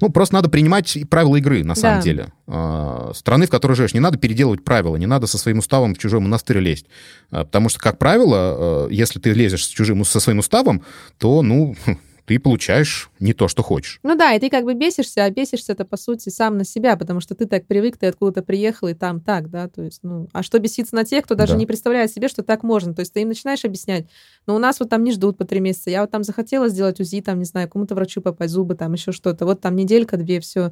[0.00, 2.02] Ну, просто надо принимать правила игры, на самом Да.
[2.02, 2.32] деле.
[2.46, 5.98] А, Страны, в которой живешь, не надо переделывать правила, не надо со своим уставом в
[5.98, 6.86] чужой монастырь лезть.
[7.30, 10.82] А, Потому что, как правило, э, если ты лезешь с чужим, со своим уставом,
[11.18, 11.74] то, ну,
[12.26, 13.98] ты получаешь не то, что хочешь.
[14.02, 16.96] Ну да, и ты как бы бесишься, а бесишься это по сути сам на себя,
[16.96, 20.28] потому что ты так привык, ты откуда-то приехал, и там так, да, то есть, ну,
[20.32, 21.58] а что беситься на тех, кто даже Да.
[21.58, 24.06] не представляет себе, что так можно, то есть ты им начинаешь объяснять,
[24.46, 27.00] но у нас вот там не ждут по три месяца, я вот там захотела сделать
[27.00, 30.70] УЗИ, там, не знаю, кому-то врачу попасть, зубы, там еще что-то, вот там неделька-две, все.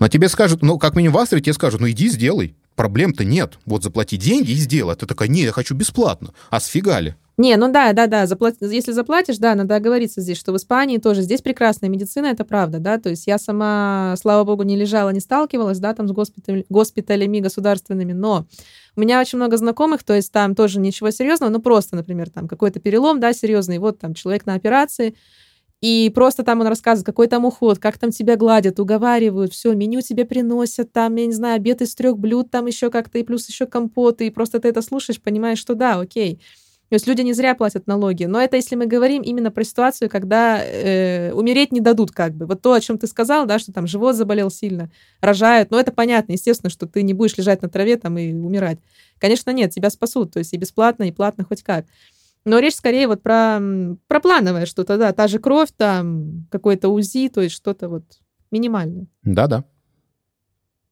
[0.00, 2.56] Но тебе скажут, ну, как минимум в Австрии тебе скажут, ну, иди сделай.
[2.74, 3.58] Проблем-то нет.
[3.64, 4.92] Вот заплати деньги и сделай.
[4.92, 6.34] А ты такая, не, я хочу бесплатно.
[6.50, 7.14] А сфига ли?
[7.38, 10.96] Не, ну да, да, да, заплат- если заплатишь, да, надо оговориться здесь, что в Испании
[10.96, 15.10] тоже здесь прекрасная медицина, это правда, да, то есть я сама, слава богу, не лежала,
[15.10, 18.46] не сталкивалась, да, там с госпиталь- госпиталями государственными, но
[18.96, 22.48] у меня очень много знакомых, то есть там тоже ничего серьезного, ну просто, например, там
[22.48, 25.14] какой-то перелом, да, серьезный, вот там человек на операции,
[25.82, 30.00] и просто там он рассказывает, какой там уход, как там тебя гладят, уговаривают, все, меню
[30.02, 33.48] тебе приносят, там, я не знаю, обед из трех блюд, там еще как-то, и плюс
[33.48, 36.40] еще компоты, и просто ты это слушаешь, понимаешь, что да, окей.
[36.88, 38.24] То есть люди не зря платят налоги.
[38.24, 42.46] Но это если мы говорим именно про ситуацию, когда э, умереть не дадут как бы.
[42.46, 45.70] Вот то, о чем ты сказал, да, что там живот заболел сильно, рожают.
[45.70, 48.78] Ну, это понятно, естественно, что ты не будешь лежать на траве там и умирать.
[49.18, 50.32] Конечно, нет, тебя спасут.
[50.32, 51.86] То есть и бесплатно, и платно хоть как.
[52.44, 53.60] Но речь скорее вот про,
[54.06, 58.04] про плановое что-то, да, та же кровь, там, какой-то УЗИ, то есть что-то вот
[58.52, 59.08] минимальное.
[59.24, 59.64] Да-да.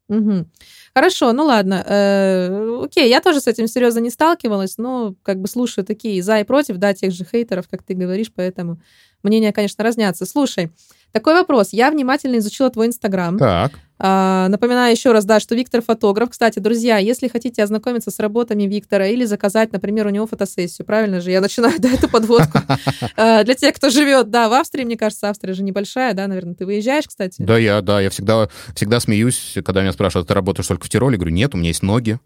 [0.09, 0.51] Мгм.
[0.95, 1.85] Хорошо, ну ладно.
[1.87, 6.41] Э, окей, я тоже с этим серьезно не сталкивалась, но как бы слушаю такие за
[6.41, 8.81] и против, да, тех же хейтеров, как ты говоришь, поэтому
[9.23, 10.27] мнения, конечно, разнятся.
[10.27, 10.71] Слушай,
[11.15, 11.69] Такой вопрос.
[11.73, 13.39] Я внимательно изучила твой Инстаграм.
[13.39, 13.71] Так.
[14.07, 16.29] А, напоминаю еще раз, да, что Виктор фотограф.
[16.29, 21.23] Кстати, друзья, если хотите ознакомиться с работами Виктора или заказать, например, у него фотосессию, правильно
[21.23, 22.59] же, я начинаю, да, эту подводку.
[23.17, 26.55] А, Для тех, кто живет, да, в Австрии, мне кажется, Австрия же небольшая, да, наверное,
[26.55, 27.41] ты выезжаешь, кстати?
[27.41, 31.15] Да, я, да, я всегда, всегда смеюсь, когда меня спрашивают, ты работаешь только в Тироле?
[31.15, 32.19] Я говорю, нет, у меня есть ноги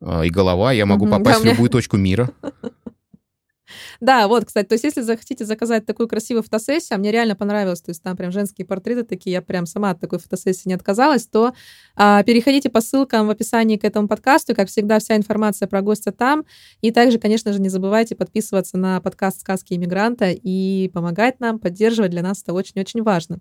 [0.00, 2.30] а, и голова, я могу попасть в любую точку мира.
[4.00, 7.80] Да, вот, кстати, то есть если захотите заказать такую красивую фотосессию, а мне реально понравилось,
[7.80, 11.26] то есть там прям женские портреты такие, я прям сама от такой фотосессии не отказалась,
[11.26, 11.52] то
[11.96, 16.12] а, переходите по ссылкам в описании к этому подкасту, как всегда, вся информация про гостя
[16.12, 16.44] там,
[16.80, 22.10] и также, конечно же, не забывайте подписываться на подкаст «Сказки иммигранта» и помогать нам, поддерживать,
[22.10, 23.38] для нас это очень-очень важно.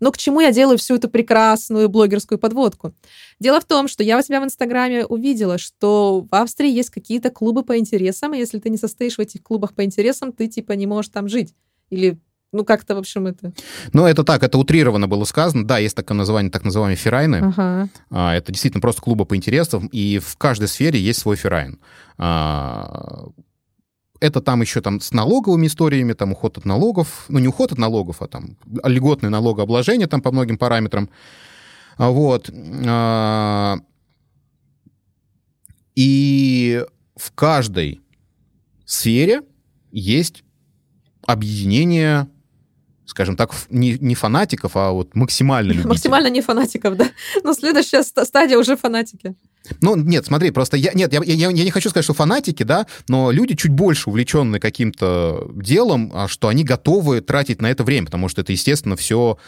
[0.00, 2.94] Но к чему я делаю всю эту прекрасную блогерскую подводку?
[3.40, 7.30] Дело в том, что я у себя в Инстаграме увидела, что в Австрии есть какие-то
[7.30, 10.72] клубы по интересам, и если ты не состоишь в этих клубах по интересам, ты типа
[10.72, 11.54] не можешь там жить.
[11.90, 12.18] Или,
[12.52, 13.52] ну, как-то, в общем, это...
[13.92, 15.66] Но это так, это утрированно было сказано.
[15.66, 17.36] Да, есть такое название, так называемые феррайны.
[17.36, 17.88] Ага.
[18.10, 21.78] А, Это действительно просто клубы по интересам, и в каждой сфере есть свой феррайн.
[22.18, 23.26] А,
[24.20, 27.78] Это там еще там с налоговыми историями, там уход от налогов, ну не уход от
[27.78, 31.08] налогов, а там льготное налогообложение там по многим параметрам.
[31.96, 32.50] А, Вот.
[32.86, 33.78] А,
[35.96, 36.84] И
[37.16, 38.00] в каждой
[38.84, 39.42] сфере
[39.94, 40.44] есть
[41.26, 42.28] объединение,
[43.06, 45.88] скажем так, не, не фанатиков, а вот максимально любителей.
[45.88, 47.10] Максимально не фанатиков, да.
[47.42, 49.34] Но следующая ста- стадия уже фанатики.
[49.80, 52.86] Ну, нет, смотри, просто я, нет, я, я, я не хочу сказать, что фанатики, да,
[53.08, 58.06] но люди чуть больше увлеченные каким-то делом, а, что они готовы тратить на это время,
[58.06, 59.38] потому что это, естественно, все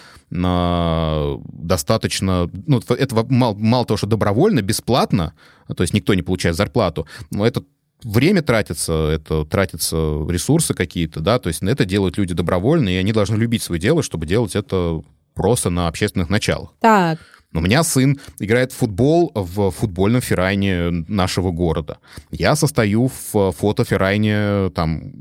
[1.61, 5.35] достаточно, ну, это мало, мало того, что добровольно, бесплатно,
[5.69, 7.63] то есть никто не получает зарплату, но это
[8.03, 9.97] время тратится, это тратятся
[10.29, 14.03] ресурсы какие-то, да, то есть это делают люди добровольно, и они должны любить свое дело,
[14.03, 15.03] чтобы делать это
[15.35, 16.73] просто на общественных началах.
[16.81, 17.19] Так,
[17.53, 21.99] У меня сын играет в футбол в футбольном феррайне нашего города.
[22.31, 25.13] Я состою в фотоферрайне там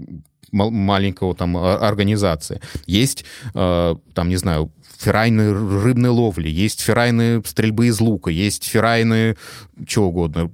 [0.56, 2.62] маленького там а- организации.
[2.88, 9.36] Есть, э, там, не знаю, феррайны рыбной ловли, есть феррайны стрельбы из лука, есть феррайны
[9.86, 10.52] чего угодно,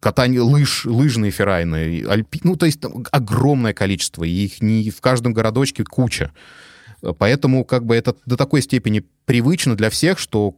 [0.00, 2.40] катание лыж, лыжные феррайны, альпи...
[2.44, 6.32] ну, то есть там огромное количество, и их не в каждом городочке куча.
[7.18, 10.56] Поэтому как бы это до такой степени привычно для всех, что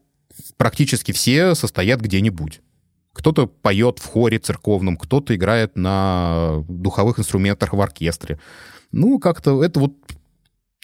[0.56, 2.60] практически все состоят где-нибудь.
[3.12, 8.38] Кто-то поет в хоре церковном, кто-то играет на духовых инструментах в оркестре.
[8.92, 9.92] Ну, как-то это вот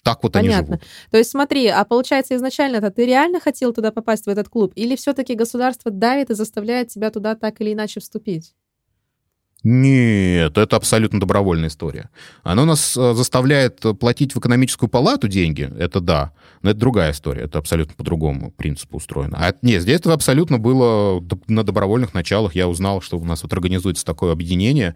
[0.02, 0.76] так вот они понятно.
[0.76, 0.88] живут.
[1.10, 4.72] То есть смотри, а получается изначально-то ты реально хотел туда попасть, в этот клуб?
[4.74, 8.54] Или все-таки государство давит и заставляет тебя туда так или иначе вступить?
[9.64, 12.10] Нет, это абсолютно добровольная история.
[12.44, 17.42] Оно нас э, заставляет платить в экономическую палату деньги, это да, но это другая история,
[17.42, 19.36] это абсолютно по другому принципу устроено.
[19.40, 22.54] А нет, здесь это абсолютно было на добровольных началах.
[22.54, 24.94] Я узнал, что у нас вот организуется такое объединение,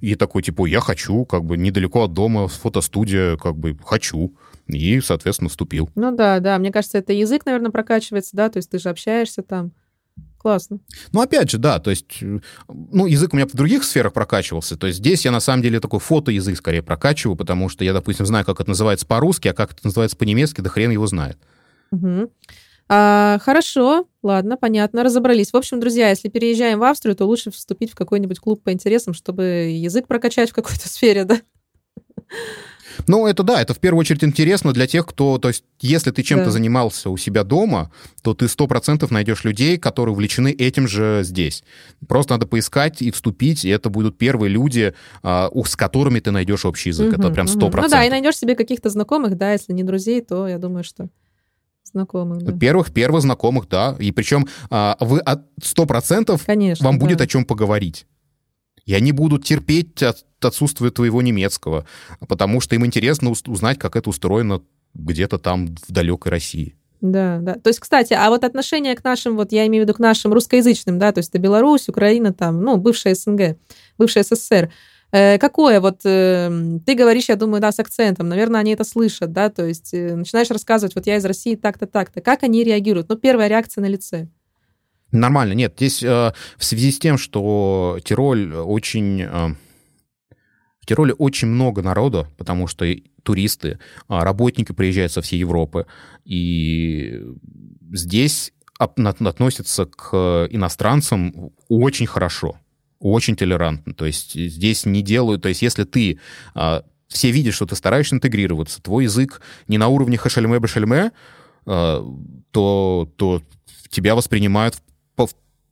[0.00, 4.36] и такой, типа, я хочу, как бы недалеко от дома, фотостудия, как бы хочу,
[4.68, 5.90] и, соответственно, вступил.
[5.96, 9.42] Ну да, да, мне кажется, это язык, наверное, прокачивается, да, то есть ты же общаешься
[9.42, 9.72] там.
[10.46, 10.78] Классно.
[11.10, 12.22] Ну, опять же, да, то есть,
[12.68, 15.80] ну, язык у меня в других сферах прокачивался, то есть здесь я, на самом деле,
[15.80, 19.72] такой фотоязык скорее прокачиваю, потому что я, допустим, знаю, как это называется по-русски, а как
[19.72, 21.36] это называется по-немецки, да хрен его знает.
[21.90, 22.28] Мгм.
[22.88, 25.52] А, хорошо, ладно, понятно, разобрались.
[25.52, 29.14] В общем, друзья, если переезжаем в Австрию, то лучше вступить в какой-нибудь клуб по интересам,
[29.14, 31.40] чтобы язык прокачать в какой-то сфере, да?
[33.06, 36.22] Ну, это да, это в первую очередь интересно для тех, кто, то есть, если ты
[36.22, 36.50] чем-то Да.
[36.50, 37.90] занимался у себя дома,
[38.22, 41.62] то ты сто процентов найдешь людей, которые увлечены этим же здесь.
[42.08, 46.64] Просто надо поискать и вступить, и это будут первые люди, а, с которыми ты найдешь
[46.64, 47.12] общий язык.
[47.12, 47.54] это Мгм, прям мгм.
[47.54, 50.84] сто Ну да, и найдешь себе каких-то знакомых, да, если не друзей, то я думаю,
[50.84, 51.08] что
[51.84, 52.52] знакомых, да.
[52.52, 53.96] Первых, первых знакомых, да.
[53.98, 56.84] И причем а, вы от сто процентов Конечно.
[56.84, 57.24] вам будет да.
[57.24, 58.06] о чем поговорить.
[58.86, 61.86] И они будут терпеть от отсутствие твоего немецкого,
[62.28, 64.62] потому что им интересно узнать, как это устроено
[64.94, 66.76] где-то там в далекой России.
[67.00, 67.54] Да, да.
[67.54, 70.32] То есть, кстати, а вот отношение к нашим, вот я имею в виду к нашим
[70.32, 73.58] русскоязычным, да, то есть это Беларусь, Украина, там, ну, бывшая СНГ,
[73.98, 74.72] бывшая СССР.
[75.12, 76.50] Э, какое вот, э,
[76.84, 80.16] ты говоришь, я думаю, да, с акцентом, наверное, они это слышат, да, то есть э,
[80.16, 83.08] начинаешь рассказывать, вот я из России так-то, так-то, как они реагируют?
[83.08, 84.28] Ну, первая реакция на лице.
[85.12, 85.74] Нормально, нет.
[85.76, 89.22] Здесь э, в связи с тем, что Тироль очень...
[89.22, 89.54] э,
[90.80, 92.86] в Тироле очень много народа, потому что
[93.22, 95.86] туристы, а, работники приезжают со всей Европы.
[96.24, 97.20] И
[97.92, 102.58] здесь относятся к иностранцам очень хорошо,
[103.00, 103.94] очень толерантно.
[103.94, 105.42] То есть здесь не делают...
[105.42, 106.20] То есть если ты...
[106.54, 111.12] а, все видят, что ты стараешься интегрироваться, твой язык не на уровне хашельме-башельме,
[111.66, 112.04] э,
[112.50, 113.42] то, то
[113.90, 114.76] тебя воспринимают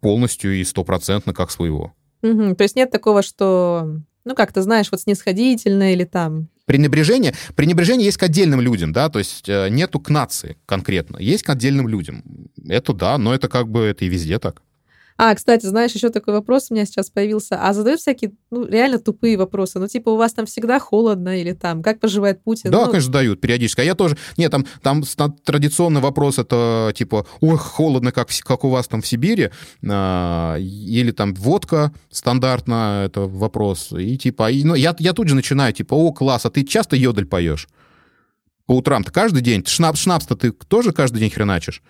[0.01, 1.95] полностью и стопроцентно как своего.
[2.23, 2.57] Мгм.
[2.57, 6.49] То есть нет такого, что, ну, как ты знаешь, вот снисходительно или там...
[6.67, 11.43] Пренебрежение, пренебрежение есть к отдельным людям, да, то есть э, нету к нации конкретно, есть
[11.43, 12.23] к отдельным людям.
[12.67, 14.63] Это да, но это как бы это и везде так.
[15.17, 17.57] А, кстати, знаешь, еще такой вопрос у меня сейчас появился.
[17.61, 19.79] А задают всякие, ну, реально тупые вопросы.
[19.79, 22.71] Ну, типа, у вас там всегда холодно или там, как поживает Путин?
[22.71, 23.81] Да, Ну, конечно, дают периодически.
[23.81, 24.17] А я тоже...
[24.37, 25.05] Нет, там, там
[25.45, 29.51] традиционный вопрос это типа, ой, холодно, как, как у вас там в Сибири.
[29.89, 33.93] А, или там водка стандартно, это вопрос.
[33.93, 36.97] И типа, и, ну, я, я тут же начинаю, типа, о, класс, а ты часто
[36.97, 37.69] йодель поешь?
[38.67, 39.65] По утрам-то каждый день?
[39.65, 41.83] Шнапс, шнапс-то ты тоже каждый день хреначишь?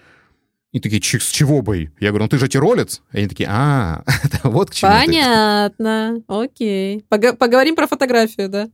[0.75, 1.93] И такие, «Чи- с чего бы?
[2.01, 3.01] Я говорю, ну ты же тиролец.
[3.13, 4.03] И они такие, а,
[4.43, 5.07] вот к чему ты».
[5.07, 6.21] Понятно.
[6.27, 7.05] Окей.
[7.09, 8.69] Поговорим про фотографию, да?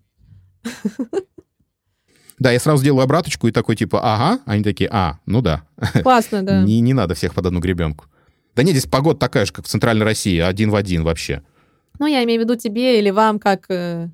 [2.39, 4.41] Да, я сразу делаю обраточку и такой, типа, ага.
[4.47, 5.63] Они такие, а, ну да.
[6.03, 6.63] Классно, да.
[6.65, 8.07] Не, не надо всех под одну гребенку.
[8.57, 11.43] Да нет, здесь погода такая же, как в Центральной России, один в один вообще.
[11.99, 13.67] Ну, я имею в виду тебе или вам, как...
[13.69, 14.09] э,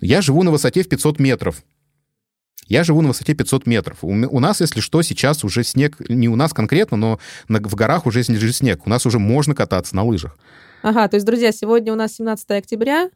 [0.00, 1.64] Я живу на высоте в 500 метров.
[2.68, 3.98] Я живу на высоте 500 метров.
[4.02, 7.74] У, у нас, если что, сейчас уже снег, не у нас конкретно, но на- в
[7.74, 8.86] горах уже лежит снег.
[8.86, 10.36] У нас уже можно кататься на лыжах.
[10.82, 13.10] Ага, то есть, друзья, сегодня у нас 17 октября.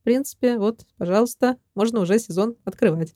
[0.00, 3.14] В принципе, вот, пожалуйста, можно уже сезон открывать.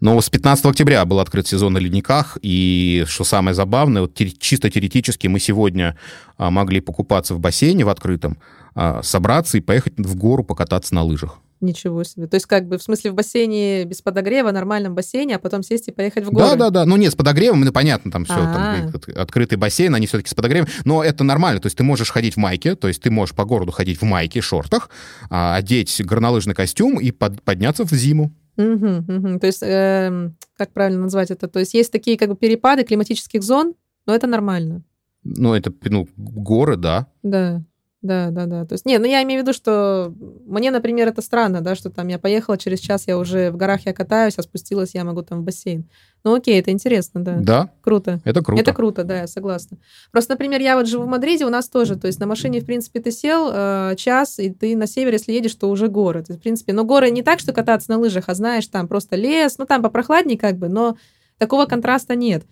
[0.00, 4.70] Но с 15 октября был открыт сезон на ледниках, и что самое забавное, вот чисто
[4.70, 5.96] теоретически мы сегодня
[6.36, 8.36] а, могли покупаться в бассейне в открытом,
[8.74, 11.38] а, собраться и поехать в гору покататься на лыжах.
[11.60, 12.26] Ничего себе.
[12.26, 15.88] То есть, как бы, в смысле, в бассейне без подогрева, нормальном бассейне, а потом сесть
[15.88, 16.50] и поехать в горы.
[16.50, 16.84] Да, да, да.
[16.84, 18.90] Ну нет, с подогревом, ну понятно, там все, А.
[19.16, 20.68] открытый бассейн, они все-таки с подогревом.
[20.84, 21.60] Но это нормально.
[21.60, 24.04] То есть ты можешь ходить в майке, то есть ты можешь по городу ходить в
[24.04, 24.90] майке, шортах,
[25.30, 28.32] а, одеть горнолыжный костюм и под- подняться в зиму.
[28.56, 29.40] Мгм, мгм.
[29.40, 31.48] То есть, эм, как правильно назвать это?
[31.48, 33.74] То есть, есть такие как бы перепады климатических зон,
[34.06, 34.82] но это нормально.
[35.24, 37.06] Ну, это, ну, горы, да.
[37.22, 37.62] Да,
[38.02, 38.64] да, да, да.
[38.64, 40.14] То есть, не, ну я имею в виду, что
[40.46, 43.86] мне, например, это странно, да, что там я поехала, через час я уже в горах
[43.86, 45.88] я катаюсь, а спустилась я могу там в бассейн.
[46.22, 47.38] Ну окей, это интересно, да.
[47.40, 48.20] Да, Круто.
[48.24, 48.60] это круто.
[48.60, 49.78] Это круто, да, я согласна.
[50.12, 52.66] Просто, например, я вот живу в Мадриде, у нас тоже, то есть на машине, в
[52.66, 56.22] принципе, ты сел э, час, и ты на север, если едешь, то уже горы.
[56.22, 58.88] То есть, в принципе, но горы не так, что кататься на лыжах, а знаешь, там
[58.88, 60.96] просто лес, ну там попрохладнее как бы, но
[61.38, 62.44] такого контраста нет.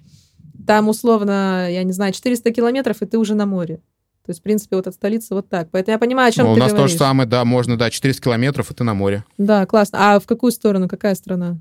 [0.67, 3.81] Там условно, я не знаю, 400 километров, и ты уже на море.
[4.25, 5.69] То есть, в принципе, вот от столицы вот так.
[5.71, 6.93] Поэтому я понимаю, о чем Ну, у ты нас то говоришь.
[6.93, 9.25] же самое, да, можно, да, 400 километров, и ты на море.
[9.37, 10.15] Да, классно.
[10.15, 10.89] А в какую сторону?
[10.89, 11.59] Какая страна?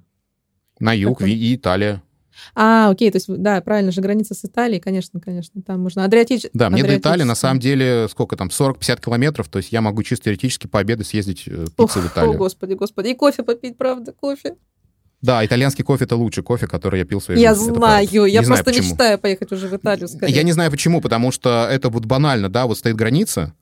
[0.80, 1.34] На юг, Какой?
[1.34, 2.02] и, Италия.
[2.56, 6.04] А, окей, то есть, да, правильно же, граница с Италией, конечно, конечно, там можно.
[6.04, 6.48] Адриатич...
[6.54, 10.02] Да, мне до Италии, на самом деле, сколько там, 40-50 километров, то есть я могу
[10.02, 12.38] чисто теоретически пообедать, съездить э, Ох, пиццей в О, Италию.
[12.38, 13.10] господи, господи.
[13.10, 14.56] И кофе попить, правда, кофе.
[15.24, 17.70] Да, итальянский кофе это лучший кофе, который я пил в своей Я жизни.
[17.72, 18.28] это знаю, правда.
[18.28, 18.90] я Не знаю, просто почему.
[18.90, 20.34] мечтаю поехать уже в Италию скорее.
[20.36, 23.54] Я не знаю почему, потому что это вот банально, да, вот стоит граница,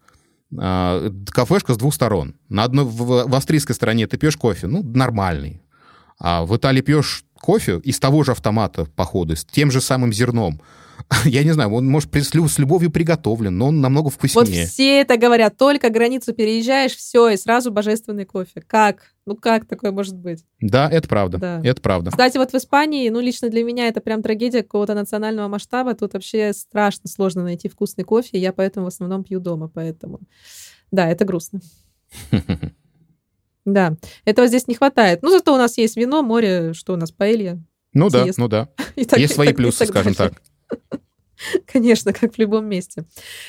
[0.57, 2.33] а, кафешка с двух сторон.
[2.49, 5.61] На одной, в, в австрийской стороне ты пьешь кофе, ну, нормальный.
[6.19, 10.61] А в Италии пьешь кофе из того же автомата, походу, с тем же самым зерном.
[11.25, 14.67] Я не знаю, он, может, с лю- с любовью приготовлен, но он намного Вот вкуснее.
[14.67, 18.61] все это говорят, только границу переезжаешь, все, и сразу божественный кофе.
[18.65, 19.11] Как?
[19.25, 20.45] Ну как такое может быть?
[20.59, 21.61] Да, это правда, Да.
[21.63, 22.11] это правда.
[22.11, 25.95] Кстати, вот в Испании, ну лично для меня это прям трагедия какого-то национального масштаба.
[25.95, 30.19] Тут вообще страшно сложно найти вкусный кофе, я поэтому в основном пью дома, поэтому...
[30.91, 31.61] Да, это грустно.
[33.65, 33.95] Да,
[34.25, 35.21] этого здесь не хватает.
[35.21, 37.61] Ну, зато у нас есть вино, море, что у нас, паэлья.
[37.93, 38.69] Ну да, ну да.
[38.95, 40.41] И так- Есть и свои так- плюсы, скажем так.
[41.65, 43.03] Конечно, как в любом месте.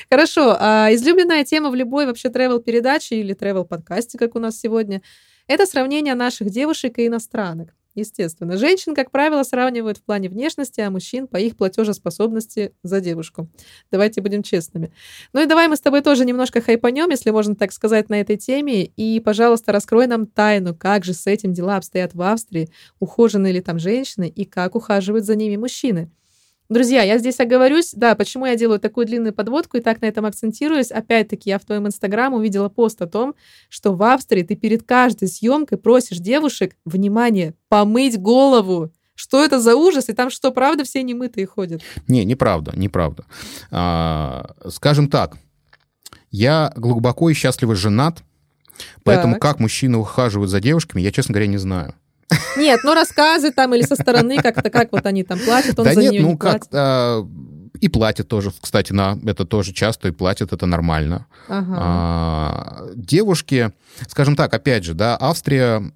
[0.09, 5.01] Хорошо, а излюбленная тема в любой вообще travel-передаче или travel-подкасте, как у нас сегодня,
[5.47, 7.75] это сравнение наших девушек и иностранок.
[7.95, 13.47] Естественно, женщин, как правило, сравнивают в плане внешности, а мужчин по их платежеспособности за девушку.
[13.91, 14.91] Давайте будем честными.
[15.31, 18.37] Ну и давай мы с тобой тоже немножко хайпанем, если можно так сказать, на этой
[18.37, 18.85] теме.
[18.85, 22.69] И, пожалуйста, раскрой нам тайну, как же с этим дела обстоят в Австрии,
[22.99, 26.09] ухожены ли там женщины и как ухаживают за ними мужчины.
[26.69, 30.25] Друзья, я здесь оговорюсь, да, почему я делаю такую длинную подводку и так на этом
[30.25, 30.91] акцентируюсь.
[30.91, 33.35] Опять-таки, я в твоем инстаграм увидела пост о том,
[33.69, 38.91] что в Австрии ты перед каждой съемкой просишь девушек, внимание, помыть голову.
[39.15, 40.09] Что это за ужас?
[40.09, 41.81] И там что, правда, все немытые ходят?
[42.07, 43.25] Не, неправда, неправда.
[43.69, 45.37] А, скажем так,
[46.31, 48.23] я глубоко и счастливо женат,
[49.03, 49.41] поэтому Так.
[49.41, 51.93] как мужчины ухаживают за девушками, я, честно говоря, не знаю.
[52.57, 55.93] Нет, ну рассказы там или со стороны как-то, как вот они там платят, он да
[55.93, 57.27] за нет, нее ну не как, а,
[57.79, 61.27] и платят тоже, кстати, на это тоже часто и платят, это нормально.
[61.47, 61.75] Ага.
[61.77, 63.71] А, девушки,
[64.07, 65.91] скажем так, опять же, да, Австрия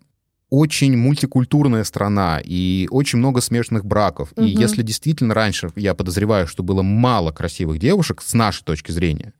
[0.50, 4.32] очень мультикультурная страна и очень много смешанных браков.
[4.38, 4.62] И Мгм.
[4.62, 9.34] если действительно раньше я подозреваю, что было мало красивых девушек с нашей точки зрения,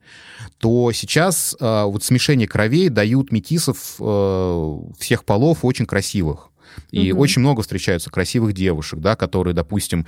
[0.58, 6.50] то сейчас э, вот смешение кровей дают метисов э, всех полов очень красивых.
[6.90, 7.20] И Мгм.
[7.20, 10.06] очень много встречаются красивых девушек, да, которые, допустим,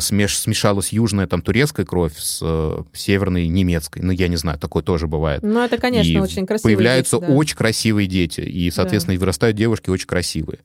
[0.00, 4.02] смеш, смешалась южная там турецкая кровь с э, северной немецкой.
[4.02, 5.42] Ну, я не знаю, такое тоже бывает.
[5.42, 7.34] Ну, это, конечно, И очень красивые Появляются дети, да.
[7.34, 10.60] очень красивые дети, и, соответственно, и вырастают девушки очень красивые.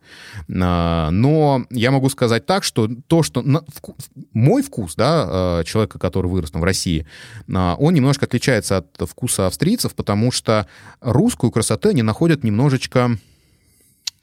[0.61, 3.95] А, Но я могу сказать так, что то, что на- вку-
[4.33, 7.05] мой вкус, да, э, человека, который вырос в России,
[7.53, 10.67] а, он немножко отличается от вкуса австрийцев, потому что
[11.01, 13.17] русскую красоту они находят немножечко,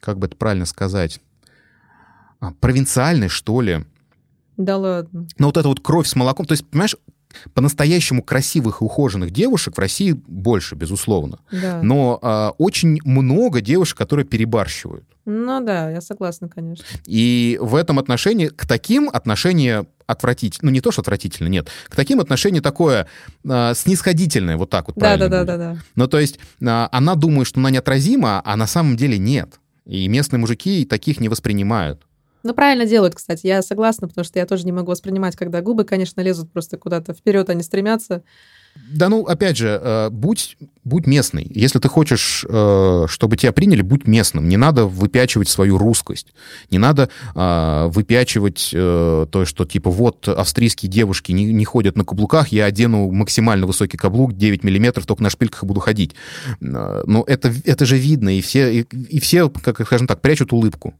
[0.03, 1.21] как бы это правильно сказать,
[2.41, 3.85] а, провинциальной, что ли.
[4.57, 5.27] Да ладно.
[5.39, 6.97] Но вот эта вот кровь с молоком, то есть, понимаешь,
[7.55, 11.39] по-настоящему красивых и ухоженных девушек в России больше, безусловно.
[11.51, 11.81] Да.
[11.83, 15.05] Но а, очень много девушек, которые перебарщивают.
[15.25, 16.85] Ну да, я согласна, конечно.
[17.07, 20.69] И в этом отношении, к таким отношение отвратительно.
[20.69, 21.69] Ну, не то, что отвратительно, нет.
[21.89, 23.07] К таким отношение такое
[23.49, 25.59] а, снисходительное, вот так вот Да, правильно да, да, будет.
[25.59, 25.81] да, да.
[25.95, 29.59] Ну, то есть а, она думает, что она неотразима, а на самом деле нет.
[29.87, 32.03] И местные мужики таких не воспринимают.
[32.43, 33.47] Ну, правильно делают, кстати.
[33.47, 37.15] Я согласна, потому что я тоже не могу воспринимать, когда губы, конечно, лезут просто куда-то
[37.15, 38.23] вперед, они стремятся.
[38.75, 41.47] Да, ну, опять же, э, будь, будь местный.
[41.51, 44.49] Если ты хочешь, э, чтобы тебя приняли, будь местным.
[44.49, 46.29] Не надо выпячивать свою русскость.
[46.71, 52.05] Не надо э, выпячивать э, то, что, типа, вот австрийские девушки не, не ходят на
[52.05, 56.15] каблуках, я одену максимально высокий каблук, 9 миллиметров, только на шпильках буду ходить.
[56.61, 60.95] Ну, это, это же видно, и все, и, и все, как скажем так, прячут улыбку.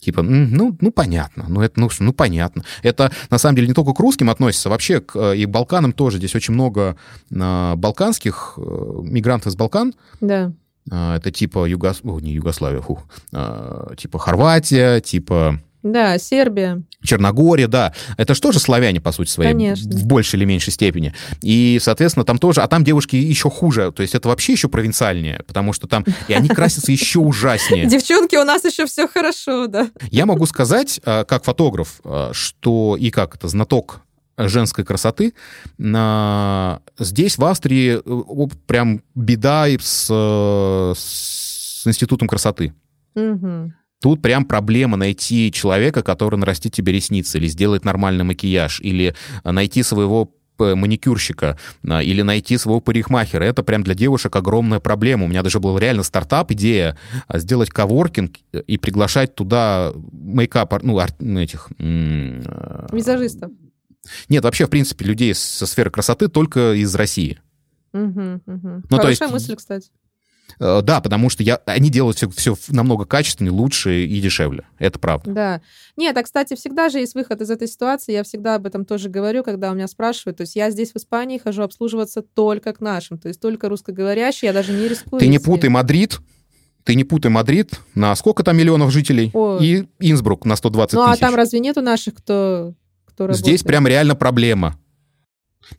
[0.00, 2.64] Типа, «М, ну, ну понятно, ну это, ну, ну понятно.
[2.82, 5.92] Это на самом деле не только к русским относится, вообще к, э, и к Балканам
[5.92, 6.18] тоже.
[6.18, 6.96] Здесь очень много
[7.30, 8.60] э, балканских э,
[9.02, 9.94] мигрантов из Балкан.
[10.20, 10.52] Да.
[10.90, 12.00] Э, это типа Югос...
[12.04, 13.00] О, не Югославия, фу.
[13.32, 15.60] Э, типа Хорватия, типа
[15.92, 16.82] Да, Сербия.
[17.02, 17.92] Черногория, да.
[18.16, 19.90] Это же тоже славяне, по сути своей, Конечно.
[19.90, 21.14] в большей или меньшей степени.
[21.42, 22.62] И, соответственно, там тоже...
[22.62, 23.92] А там девушки еще хуже.
[23.92, 26.04] То есть это вообще еще провинциальнее, потому что там...
[26.28, 27.86] И они красятся еще ужаснее.
[27.86, 29.90] Девчонки, у нас еще все хорошо, да.
[30.10, 34.00] Я могу сказать, э, как фотограф, э, что и как это знаток
[34.38, 35.32] женской красоты,
[35.78, 40.10] здесь в Австрии э, прям беда с,
[40.94, 42.74] с институтом красоты.
[43.14, 43.74] Мгм.
[44.02, 49.82] Тут прям проблема найти человека, который нарастит тебе ресницы, или сделает нормальный макияж, или найти
[49.82, 53.44] своего маникюрщика, а, или найти своего парикмахера.
[53.44, 55.24] Это прям для девушек огромная проблема.
[55.24, 56.96] У меня даже был реально стартап, идея
[57.28, 58.36] а, сделать коворкинг
[58.66, 61.68] и приглашать туда мейкап, ну, ну, этих...
[61.78, 63.50] э, Визажистов.
[64.28, 67.38] Нет, вообще, в принципе, людей со сферы красоты только из России.
[67.92, 68.74] Мгм, мгм.
[68.76, 69.90] Ну, то Хорошая есть- мысль, кстати.
[70.58, 74.64] Э, Да, потому что я, они делают все, все намного качественнее, лучше и дешевле.
[74.78, 75.30] Это правда.
[75.30, 75.60] Да.
[75.96, 78.12] Нет, а, кстати, всегда же есть выход из этой ситуации.
[78.12, 80.38] Я всегда об этом тоже говорю, когда у меня спрашивают.
[80.38, 84.48] То есть я здесь в Испании хожу обслуживаться только к нашим, то есть только русскоговорящие,
[84.48, 85.20] я даже не рискую.
[85.20, 86.20] Ты не путай Мадрид,
[86.84, 89.64] ты не путай Мадрид, на сколько там миллионов жителей, Ой.
[89.66, 91.20] и Инсбрук на 120 Ну, а тысяч.
[91.20, 92.74] там разве нету наших, кто,
[93.06, 93.44] кто работает?
[93.44, 94.78] Здесь прям реально проблема.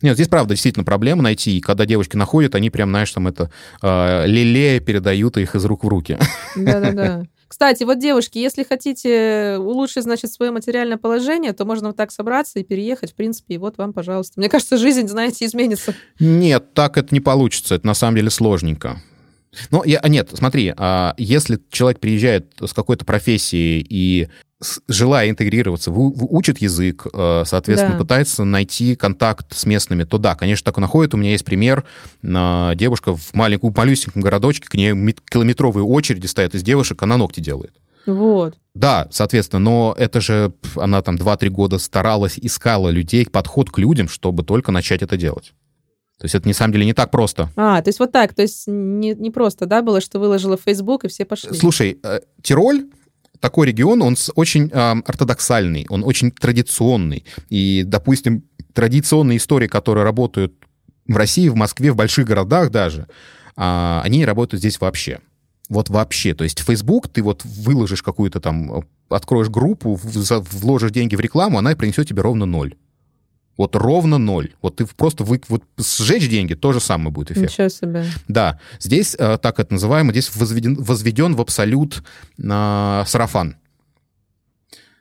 [0.02, 3.50] Нет, здесь правда действительно проблема найти, и когда девушки находят, они прям, знаешь, там это
[3.82, 6.18] э, лелея передают их из рук в руки.
[6.56, 7.24] Да-да-да.
[7.48, 12.58] Кстати, вот, девушки, если хотите улучшить, значит, свое материальное положение, то можно вот так собраться
[12.58, 14.38] и переехать, в принципе, и вот вам, пожалуйста.
[14.38, 15.94] Мне кажется, жизнь, знаете, изменится.
[16.20, 19.00] Нет, так это не получится, это на самом деле сложненько.
[19.70, 24.28] Ну, я, а нет, смотри, а если человек приезжает с какой-то профессией и
[24.88, 27.98] желая интегрироваться, учит язык, э, соответственно, Да.
[27.98, 31.14] пытается найти контакт с местными, то да, конечно, так и находит.
[31.14, 31.84] У меня есть пример.
[32.24, 37.16] А, Девушка в маленьком, малюсеньком городочке, к ней мет- километровые очереди стоят из девушек, она
[37.16, 37.72] ногти делает.
[38.06, 38.56] Вот.
[38.74, 44.08] Да, соответственно, но это же она там 2-3 года старалась, искала людей, подход к людям,
[44.08, 45.52] чтобы только начать это делать.
[46.18, 47.48] То есть это на самом деле не так просто.
[47.54, 50.62] А, то есть вот так, то есть не, не просто, да, было, что выложила в
[50.62, 51.52] Facebook, и все пошли.
[51.54, 52.86] Слушай, э, Тироль
[53.40, 57.24] такой регион, он очень ам, ортодоксальный, он очень традиционный.
[57.48, 60.54] И, допустим, традиционные истории, которые работают
[61.06, 63.08] в России, в Москве, в больших городах даже,
[63.56, 65.20] а, они не работают здесь вообще.
[65.68, 66.34] Вот вообще.
[66.34, 71.58] То есть Facebook, ты вот выложишь какую-то там, э, откроешь группу, вложишь деньги в рекламу,
[71.58, 72.74] она принесет тебе ровно ноль.
[73.58, 74.54] Вот ровно ноль.
[74.62, 77.50] Вот ты просто вы, вот сжечь деньги, то же самое будет эффект.
[77.52, 78.04] Ничего себе.
[78.28, 82.02] Да, здесь, э, так это называемо, здесь возведен, возведен в абсолют
[82.38, 83.56] э, сарафан.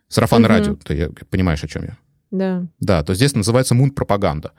[0.09, 0.49] Сарафан Мгм.
[0.49, 1.97] радио, ты понимаешь, о чем я?
[2.31, 2.65] Да.
[2.79, 4.51] Да, то здесь называется мунт-пропаганда.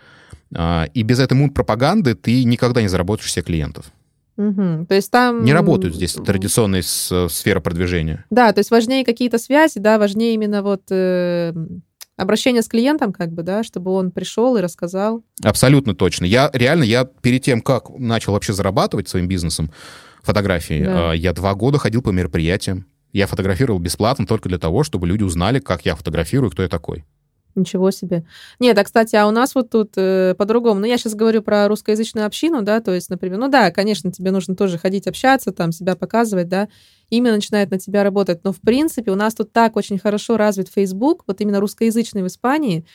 [0.54, 3.86] А, И без этой мунт-пропаганды ты никогда не заработаешь всех клиентов.
[4.36, 4.86] Мгм.
[4.86, 5.44] То есть там...
[5.44, 8.24] Не работают здесь традиционные сферы продвижения.
[8.30, 11.52] Да, то есть важнее какие-то связи, да, важнее именно вот э,
[12.18, 15.22] обращение с клиентом, как бы, да, чтобы он пришел и рассказал.
[15.42, 16.26] Абсолютно точно.
[16.26, 19.70] Я реально, я перед тем, как начал вообще зарабатывать своим бизнесом
[20.22, 21.14] фотографии, Да.
[21.14, 22.84] э, я два года ходил по мероприятиям.
[23.12, 27.04] Я фотографировал бесплатно только для того, чтобы люди узнали, как я фотографирую, кто я такой.
[27.58, 28.24] Ничего себе.
[28.60, 30.78] Нет, а, кстати, а у нас вот тут э, по-другому.
[30.78, 34.30] Ну, я сейчас говорю про русскоязычную общину, да, то есть, например, ну да, конечно, тебе
[34.30, 36.68] нужно тоже ходить общаться, там, себя показывать, да,
[37.10, 38.44] имя начинает на тебя работать.
[38.44, 42.28] Но, в принципе, у нас тут так очень хорошо развит Facebook, вот именно русскоязычный в
[42.28, 42.86] Испании,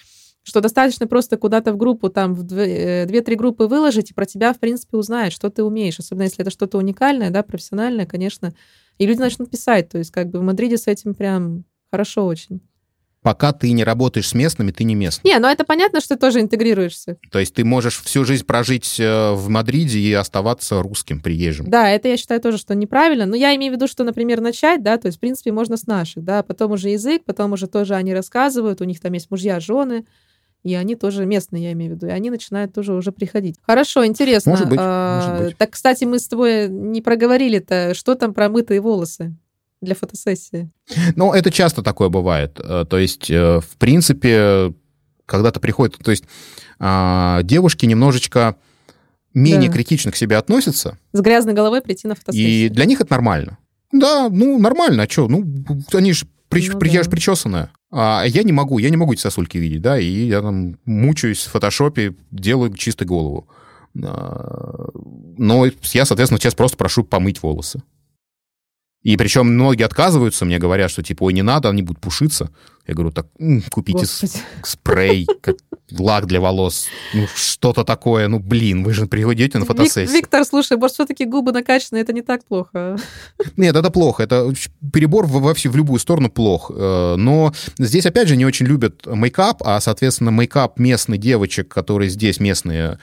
[0.44, 4.26] что достаточно просто куда-то в группу, там, в две- э, две-три группы выложить, и про
[4.26, 6.00] тебя, в принципе, узнают, что ты умеешь.
[6.00, 8.54] Особенно, если это что-то уникальное, да, профессиональное, конечно.
[8.98, 9.90] И люди начнут писать.
[9.90, 12.62] То есть, как бы в Мадриде с этим прям хорошо очень.
[13.24, 15.32] Пока ты не работаешь с местными, ты не местный.
[15.32, 17.18] Не, ну это понятно, что ты тоже интегрируешься.
[17.32, 21.70] То есть ты можешь всю жизнь прожить э, в Мадриде и оставаться русским, приезжим.
[21.70, 23.26] Да, это я считаю тоже, что неправильно.
[23.26, 25.88] Но я имею в виду, что, например, начать, да, то есть, в принципе, можно с
[25.88, 29.60] наших, да, потом уже язык, потом уже тоже они рассказывают, у них там есть мужья,
[29.62, 30.06] жены,
[30.64, 33.58] и они тоже местные, я имею в виду, и они начинают тоже уже приходить.
[33.66, 34.52] Хорошо, интересно.
[34.52, 35.58] Может быть, А, может быть.
[35.58, 39.36] Так, кстати, мы с тобой не проговорили-то, что там про мытые волосы
[39.84, 40.70] для фотосессии.
[41.16, 42.60] Ну, это часто такое бывает.
[42.64, 44.74] Э, То есть, э, в принципе,
[45.26, 45.98] когда-то приходит...
[45.98, 46.24] То есть,
[46.80, 48.56] а, девушки немножечко
[49.34, 49.74] менее Да.
[49.76, 52.72] критично к себе относятся, С грязной головой прийти на и фотосессию.
[52.72, 53.58] для них это нормально.
[53.92, 55.28] Да, ну, нормально, а что?
[55.28, 55.44] Ну,
[55.94, 57.10] они же Ну при, да.
[57.10, 57.72] причесанная.
[57.92, 61.46] А я не могу, я не могу эти сосульки видеть, да, и я там мучаюсь
[61.46, 63.48] в фотошопе, делаю чистой голову.
[64.04, 64.88] А,
[65.38, 67.82] Но я, соответственно, сейчас просто прошу помыть волосы.
[69.04, 72.50] И причем многие отказываются, мне говорят, что типа, ой, не надо, они будут пушиться.
[72.88, 74.06] Я говорю, так м, купите
[74.64, 75.56] спрей, как
[75.92, 80.10] лак для волос, ну что-то такое, ну блин, вы же приходите на фотосессию.
[80.10, 82.98] Виктор, слушай, может, все-таки губы накачаны, это не так плохо.
[83.58, 84.24] Нет, это плохо.
[84.24, 84.52] Это
[84.92, 86.72] перебор во, во всю- в любую сторону плох.
[86.74, 92.10] Э, Но здесь, опять же, не очень любят мейкап, а, соответственно, мейкап местных девочек, которые
[92.10, 93.00] здесь местные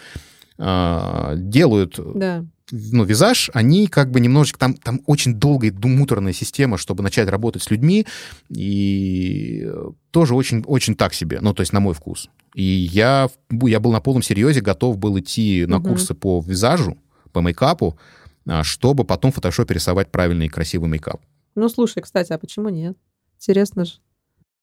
[0.58, 2.44] э, делают, Да.
[2.70, 4.58] Ну, визаж, они как бы немножечко...
[4.58, 8.06] Там, там очень долгая, муторная система, чтобы начать работать с людьми,
[8.48, 12.28] и э, тоже очень, очень так себе, ну, то есть на мой вкус.
[12.54, 15.88] И я, я был на полном серьезе готов был идти на Мгм.
[15.88, 16.98] курсы по визажу,
[17.32, 17.98] по мейкапу,
[18.46, 21.20] а, чтобы потом в фотошопе рисовать правильный и красивый мейкап.
[21.54, 22.96] Ну, слушай, кстати, а почему нет?
[23.36, 23.92] Интересно же.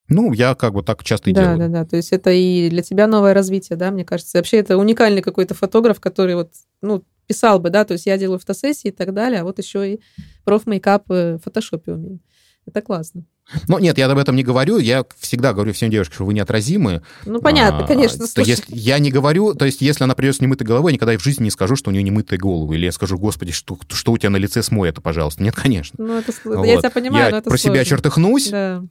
[0.08, 1.58] Ну, я как бы так часто и Да, делаю.
[1.58, 1.84] да, да.
[1.84, 4.38] То есть это и для тебя новое развитие, да, мне кажется.
[4.38, 6.50] Вообще это уникальный какой-то фотограф, который вот,
[6.80, 9.94] ну, писал бы, да, то есть я делаю фотосессии и так далее, а вот еще
[9.94, 10.00] и
[10.44, 12.18] проф-мейкап э, в фотошопе умею.
[12.66, 13.24] Это классно.
[13.66, 14.76] Но нет, я об этом не говорю.
[14.76, 17.00] Я всегда говорю всем девушкам, что вы неотразимы.
[17.24, 20.40] Ну, понятно, А, конечно, То есть я не говорю, то есть если она придет с
[20.42, 22.74] немытой головой, я никогда в жизни не скажу, что у нее немытая голова.
[22.74, 25.42] Или я скажу, господи, что, что у тебя на лице, смой это, пожалуйста.
[25.42, 25.96] Нет, конечно.
[25.98, 26.80] Ну, это, сл- я Вот.
[26.80, 27.84] тебя понимаю, Я но это про себя сложно.
[27.86, 28.84] чертыхнусь, Да.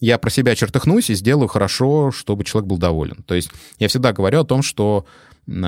[0.00, 3.22] я про себя чертыхнусь и сделаю хорошо, чтобы человек был доволен.
[3.24, 5.04] То есть я всегда говорю о том, что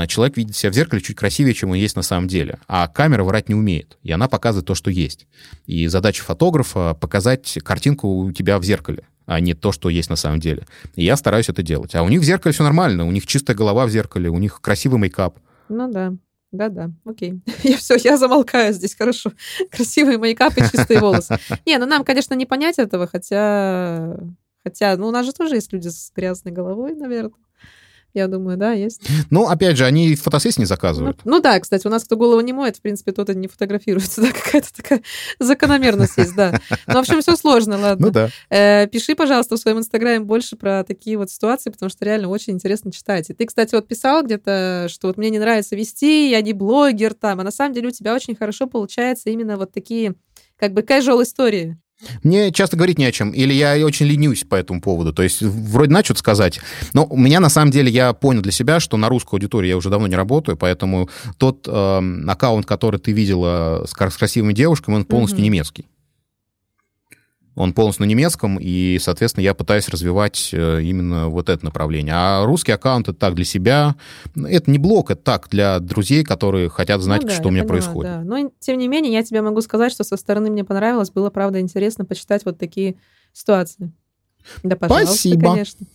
[0.07, 2.59] человек видит себя в зеркале чуть красивее, чем он есть на самом деле.
[2.69, 5.27] А камера врать не умеет, и она показывает то, что есть.
[5.67, 10.17] И задача фотографа— показать картинку у тебя в зеркале, а не то, что есть на
[10.17, 10.67] самом деле.
[10.97, 11.95] И я стараюсь это делать.
[11.95, 14.61] А у них в зеркале все нормально, у них чистая голова в зеркале, у них
[14.61, 15.39] красивый мейкап.
[15.69, 16.13] Ну да.
[16.53, 17.41] Да-да, окей.
[17.63, 19.33] Я все, я замолкаю здесь, хорошо.
[19.71, 21.39] Красивый мейкап и чистые волосы.
[21.67, 24.19] Не, ну нам, конечно, не понять этого, хотя...
[24.65, 27.33] Хотя, ну у нас же тоже есть люди с грязной головой, наверное.
[28.13, 29.03] Я думаю, да, есть.
[29.31, 31.21] Ну, опять же, они фотосессии не Ну, заказывают.
[31.25, 34.21] ну да, кстати, у нас кто голову не моет, в принципе, тот и не фотографируется,
[34.23, 35.03] да, какая-то такая
[35.39, 36.61] закономерность есть, да.
[36.87, 38.07] Ну, в общем, все сложно, ладно.
[38.07, 38.31] Ну да.
[38.51, 42.55] Э, пиши, пожалуйста, в своем инстаграме больше про такие вот ситуации, потому что реально очень
[42.55, 43.31] интересно читать.
[43.31, 47.15] И ты, кстати, вот писал где-то, что вот мне не нравится вести, я не блогер
[47.15, 50.15] там, а на самом деле у тебя очень хорошо получается именно вот такие
[50.57, 51.79] как бы casual истории.
[52.23, 55.13] Мне часто говорить не о чем, или я очень ленюсь по этому поводу.
[55.13, 56.61] То есть вроде начал сказать,
[56.93, 59.77] но у меня на самом деле я понял для себя, что на русскую аудиторию я
[59.77, 64.97] уже давно не работаю, поэтому тот эм, аккаунт, который ты видела с, с красивыми девушками,
[64.97, 65.45] он полностью Мгм.
[65.45, 65.87] немецкий.
[67.57, 72.15] Он полностью на немецком, и, соответственно, я пытаюсь развивать э, именно вот это направление.
[72.17, 73.97] А русский аккаунт это так для себя.
[74.37, 77.65] Это не блог, это так для друзей, которые хотят знать, Ну да, что у меня
[77.65, 78.13] поняла, происходит.
[78.13, 78.23] да.
[78.23, 81.61] Но, тем не менее, я тебе могу сказать, что со стороны мне понравилось, было, правда,
[81.61, 82.97] интересно почитать вот такие
[83.33, 83.93] ситуации.
[84.63, 85.51] Да, пожалуйста, Спасибо.
[85.51, 85.87] конечно.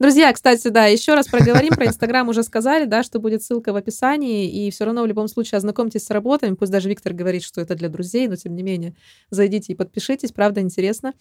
[0.00, 3.76] Друзья, кстати, да, еще раз проговорим про Инстаграм, уже сказали, да, что будет ссылка в
[3.76, 7.60] описании, и все равно в любом случае ознакомьтесь с работами, пусть даже Виктор говорит, что
[7.60, 8.94] это для друзей, но тем не менее
[9.28, 11.12] зайдите и подпишитесь, правда, интересно.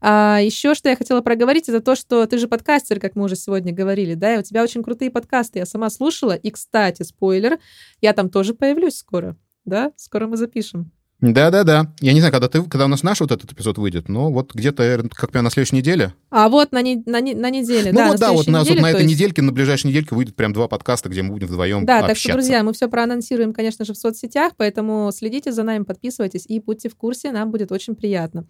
[0.00, 3.36] А еще что я хотела проговорить, это то, что ты же подкастер, как мы уже
[3.36, 7.60] сегодня говорили, да, и у тебя очень крутые подкасты, я сама слушала, и, кстати, спойлер,
[8.00, 9.36] я там тоже появлюсь скоро.
[9.64, 10.95] Да, скоро мы запишем.
[11.20, 11.92] Да-да-да.
[12.00, 14.54] Я не знаю, когда, ты, когда у нас наш вот этот эпизод выйдет, но вот
[14.54, 16.12] где-то, наверное, как прям на следующей неделе.
[16.30, 18.58] А вот на, не, на, не- на неделе, Ну да, вот на да, вот на,
[18.58, 21.22] вот неделе, на то этой есть- недельке, на ближайшей недельке выйдет прям два подкаста, где
[21.22, 22.08] мы будем вдвоем Да, общаться.
[22.08, 26.44] так что, друзья, мы все проанонсируем, конечно же, в соцсетях, поэтому следите за нами, подписывайтесь
[26.46, 28.44] и будьте в курсе, нам будет очень приятно.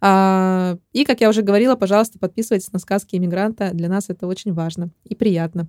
[0.00, 3.70] А, и, как я уже говорила, пожалуйста, подписывайтесь на сказки иммигранта.
[3.72, 5.68] Для нас это очень важно и приятно.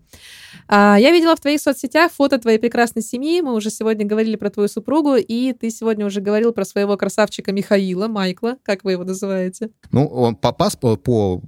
[0.68, 3.42] А, я видела в твоих соцсетях фото твоей прекрасной семьи.
[3.42, 7.52] Мы уже сегодня говорили про твою супругу, и ты сегодня уже говорил про своего красавчика
[7.52, 9.70] Михаила, Майкла, как вы его называете.
[9.92, 11.42] Ну, он по, паспо- по,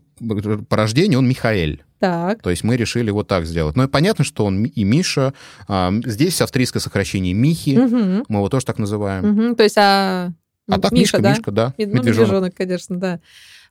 [0.68, 1.84] по рождению он Михаэль.
[2.00, 2.42] Так.
[2.42, 3.76] То есть мы решили вот так сделать.
[3.76, 5.36] Ну и понятно, что он и Миша.
[5.68, 7.78] А, здесь австрийское сокращение Михи.
[7.78, 9.28] Мгм, Мы его тоже так называем.
[9.28, 9.56] мгм.
[9.56, 10.32] То есть, а...
[10.76, 11.30] А так Миша, Мишка, да?
[11.32, 11.74] Мишка, да.
[11.78, 12.06] Мед- Ну, медвежонок.
[12.28, 13.20] медвежонок, конечно, да.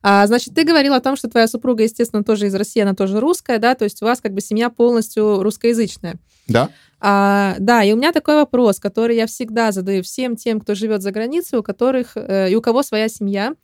[0.03, 3.21] А, значит, ты говорил о том, что твоя супруга, естественно, тоже из России, она тоже
[3.21, 6.15] русская, да, то есть у вас как бы семья полностью русскоязычная.
[6.49, 6.71] Да.
[7.01, 11.03] А, да, и у меня такой вопрос, который я всегда задаю всем тем, кто живет
[11.03, 13.55] за границей, у которых э, и у кого своя семья.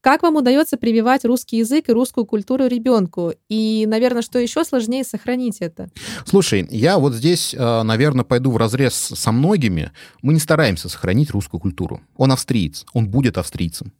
[0.00, 3.32] Как вам удается прививать русский язык и русскую культуру ребенку?
[3.48, 5.90] И, наверное, что еще сложнее сохранить это?
[6.24, 9.90] Слушай, я вот здесь, э, наверное, пойду в разрез со многими.
[10.22, 12.00] Мы не стараемся сохранить русскую культуру.
[12.16, 13.92] Он австриец, он будет австрийцем.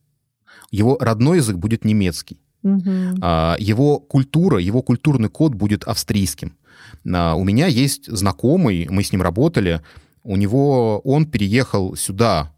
[0.70, 2.38] Его родной язык будет немецкий.
[3.22, 6.56] А, Его культура, его культурный код будет австрийским.
[7.12, 9.82] А, У меня есть знакомый, мы с ним работали,
[10.24, 12.52] у него, он переехал сюда,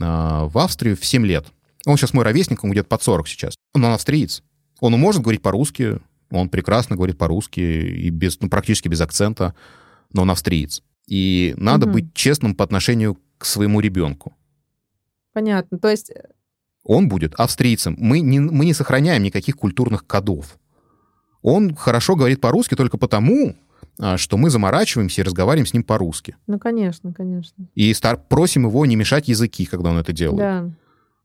[0.00, 1.46] а, в Австрию, в 7 лет.
[1.86, 3.54] Он сейчас мой ровесник, он где-то под 40 сейчас.
[3.74, 4.42] Но он австриец.
[4.80, 5.98] Он может говорить по-русски,
[6.30, 9.54] он прекрасно говорит по-русски, и без, ну, практически без акцента,
[10.12, 10.82] но он австриец.
[11.06, 11.92] И надо Мгм.
[11.94, 14.34] быть честным по отношению к своему ребенку.
[15.32, 15.78] Понятно.
[15.78, 16.28] То есть, э,
[16.84, 17.94] Он будет австрийцем.
[17.98, 20.58] Мы не, мы не сохраняем никаких культурных кодов.
[21.40, 23.54] Он хорошо говорит по-русски только потому,
[24.00, 26.36] а, что мы заморачиваемся и разговариваем с ним по-русски.
[26.48, 27.68] ну, конечно, конечно.
[27.76, 30.38] И стар- просим его не мешать языки, когда он это делает.
[30.38, 30.70] Да.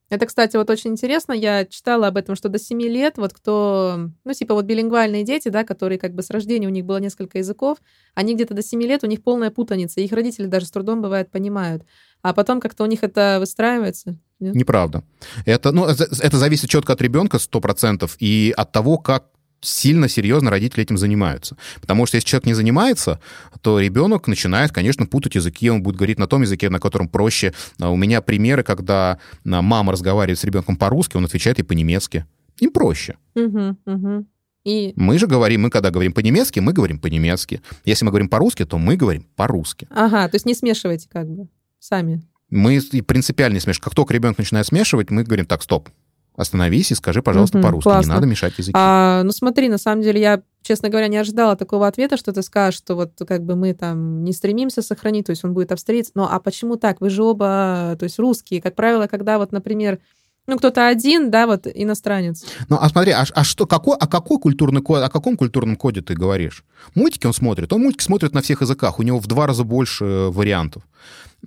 [0.09, 1.33] Это, кстати, вот очень интересно.
[1.33, 5.49] Я читала об этом, что до 7 лет вот кто, ну, типа вот билингвальные дети,
[5.49, 7.79] да, которые как бы с рождения у них было несколько языков,
[8.15, 9.99] они где-то до 7 лет, у них полная путаница.
[9.99, 11.83] Их родители даже с трудом, бывает, понимают.
[12.21, 14.17] А потом как-то у них это выстраивается.
[14.39, 14.55] нет?
[14.55, 15.03] Неправда.
[15.45, 19.25] Это, ну, это зависит четко от ребенка 100% и от того, как
[19.61, 21.57] сильно серьезно родители этим занимаются.
[21.81, 23.19] Потому что если человек не занимается,
[23.61, 27.53] то ребенок начинает, конечно, путать языки, он будет говорить на том языке, на котором проще.
[27.79, 32.25] А У меня примеры, когда а, мама разговаривает с ребенком по-русски, он отвечает ей по-немецки.
[32.59, 33.17] Им проще.
[33.35, 34.27] Мгм, мгм.
[34.63, 37.61] И, Мы же говорим, мы когда говорим по-немецки, мы говорим по-немецки.
[37.85, 39.87] Если мы говорим по-русски, то мы говорим по-русски.
[39.89, 41.47] ага, то есть не смешивайте как бы
[41.79, 42.21] сами.
[42.49, 43.83] Мы принципиально не смешиваем.
[43.83, 45.89] Как только ребенок начинает смешивать, мы говорим, так, стоп,
[46.37, 47.87] остановись и скажи, пожалуйста, по-русски.
[47.87, 48.13] Не классно.
[48.13, 48.73] надо мешать языки.
[48.77, 52.43] А, ну смотри, на самом деле я, честно говоря, не ожидала такого ответа, что ты
[52.43, 56.11] скажешь, что вот как бы мы там не стремимся сохранить, то есть он будет австриец.
[56.13, 57.01] Но а почему так?
[57.01, 58.61] Вы же оба, то есть русские.
[58.61, 59.97] Как правило, когда вот, например,
[60.45, 62.45] ну кто-то один, да, вот иностранец.
[62.69, 66.01] Ну, а смотри, а, а что, какой, а какой культурный код, о каком культурном коде
[66.01, 66.63] ты говоришь?
[66.93, 70.05] Мультики он смотрит, он мультики смотрит на всех языках, у него в два раза больше
[70.05, 70.83] э, вариантов.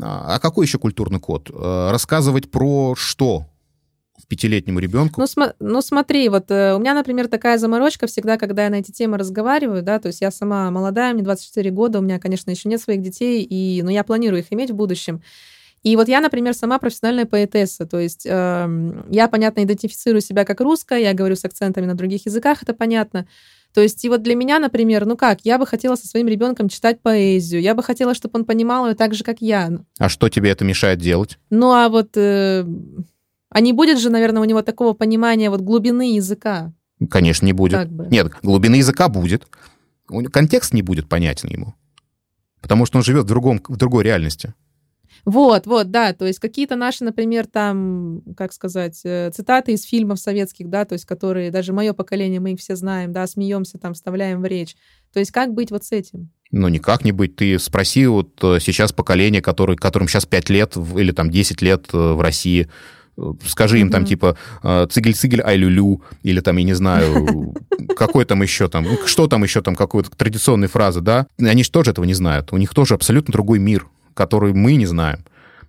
[0.02, 1.48] А, а какой еще культурный код?
[1.48, 3.46] Э, Рассказывать про что
[4.26, 5.20] пятилетнему ребенку?
[5.20, 8.76] Ну, смо- ну смотри, вот э, у меня, например, такая заморочка всегда, когда я на
[8.76, 12.50] эти темы разговариваю, да, то есть я сама молодая, мне 24 года, у меня, конечно,
[12.50, 15.22] еще нет своих детей, и, но я планирую их иметь в будущем.
[15.82, 20.60] И вот я, например, сама профессиональная поэтесса, то есть эм, я, понятно, идентифицирую себя как
[20.60, 23.26] русская, я говорю с акцентами на других языках, это понятно.
[23.72, 26.68] То есть и вот для меня, например, ну как, я бы хотела со своим ребенком
[26.68, 29.70] читать поэзию, я бы хотела, чтобы он понимал ее так же, как я.
[29.98, 31.38] А что тебе это мешает делать?
[31.50, 32.66] Ну а вот, э,
[33.50, 36.72] а не будет же, наверное, у него такого понимания вот глубины языка,
[37.08, 37.78] Конечно, не будет.
[37.78, 38.06] как бы.
[38.10, 39.46] Нет, глубины языка будет.
[40.32, 41.74] Контекст не будет понятен ему.
[42.60, 44.54] Потому что он живет в, другом, в другой реальности.
[45.24, 50.18] Вот, вот, да, то есть какие-то наши, например, там, как сказать, э, цитаты из фильмов
[50.18, 53.92] советских, да, то есть которые даже мое поколение, мы их все знаем, да, смеемся там,
[53.92, 54.76] вставляем в речь.
[55.12, 56.30] То есть как быть вот с этим?
[56.52, 57.36] Ну, никак не быть.
[57.36, 61.88] Ты спроси вот э, сейчас поколение, который, которым сейчас 5 лет или там 10 лет
[61.92, 62.68] э, в России,
[63.46, 67.54] скажи им там типа э, цигель-цигель ай-лю-лю, или там, я не знаю,
[67.96, 71.26] какой там еще там, ну, что там еще там, какой-то традиционной фразы, да?
[71.38, 72.52] Они же тоже этого не знают.
[72.52, 75.24] У них тоже абсолютно другой мир, который мы не знаем.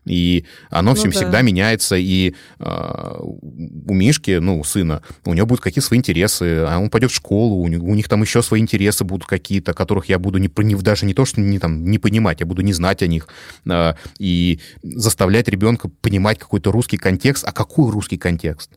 [0.06, 1.18] И оно Ну всем да.
[1.18, 6.66] всегда меняется, и э, у Мишки, ну, у сына, у него будут какие-то свои интересы,
[6.68, 9.74] а он пойдет в школу, у них, у них там еще свои интересы будут какие-то,
[9.74, 12.62] которых я буду не, не- даже не то, что не, там, не понимать, я буду
[12.64, 13.28] не знать о них.
[13.70, 17.44] А, и заставлять ребенка понимать какой-то русский контекст.
[17.48, 18.72] А какой русский контекст?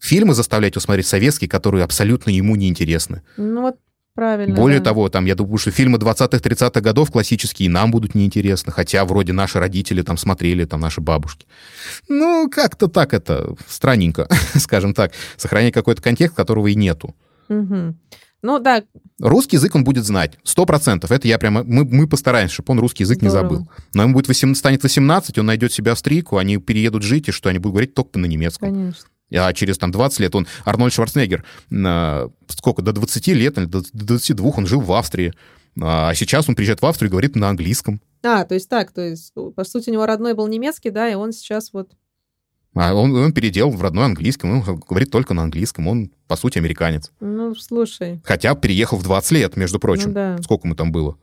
[0.00, 3.22] Фильмы заставлять его смотреть советские, которые абсолютно ему не интересны.
[3.36, 3.76] Ну вот
[4.16, 4.56] Правильно.
[4.56, 4.86] Более да.
[4.86, 9.58] того, там, я думаю, что фильмы 20-30-х годов классические нам будут неинтересны, хотя вроде наши
[9.58, 11.46] родители там смотрели, там наши бабушки.
[12.08, 17.14] Ну, как-то так это странненько, скажем так, сохранять какой-то контекст, которого и нету.
[17.48, 17.98] Мгм.
[18.42, 18.82] Ну да,
[19.20, 21.10] Русский язык он будет знать, сто процентов.
[21.10, 23.56] Это я прямо, мы, мы постараемся, чтобы он русский язык не Здорово.
[23.56, 23.70] забыл.
[23.94, 27.48] Но ему будет 18, станет 18, он найдет себе австрийку, они переедут жить, и что,
[27.48, 28.70] они будут говорить только на немецком.
[28.70, 29.08] конечно.
[29.34, 31.44] А через там 20 лет он, Арнольд Шварценеггер,
[32.48, 35.32] сколько, до 20 лет или до до 22 он жил в Австрии.
[35.80, 38.00] А сейчас он приезжает в Австрию и говорит на английском.
[38.22, 41.14] А, то есть так, то есть, по сути, у него родной был немецкий, да, и
[41.14, 41.90] он сейчас вот...
[42.74, 45.86] А он, он переделал в родной английском, он говорит только на английском.
[45.88, 47.10] Он, по сути, американец.
[47.20, 50.08] Ну, слушай, Хотя переехал в 20 лет, между прочим.
[50.08, 50.38] ну да.
[50.42, 51.16] Сколько ему там было?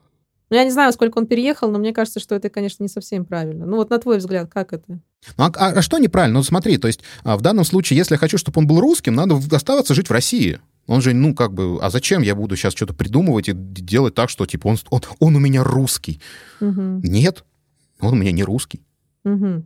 [0.49, 3.25] Ну, я не знаю, сколько он переехал, но мне кажется, что это, конечно, не совсем
[3.25, 3.65] правильно.
[3.65, 4.83] Ну, вот на твой взгляд, как это?
[4.87, 4.99] Ну,
[5.37, 6.39] а, а- а что неправильно?
[6.39, 9.15] Ну, смотри, то есть а, в данном случае, если я хочу, чтобы он был русским,
[9.15, 10.59] надо оставаться жить в России.
[10.85, 14.29] Он же, ну, как бы, а зачем я буду сейчас что-то придумывать и делать так,
[14.29, 16.19] что, типа, он, он, он у меня русский?
[16.59, 17.45] Мгм, Нет,
[18.01, 18.81] он у меня не русский.
[19.23, 19.65] мгм.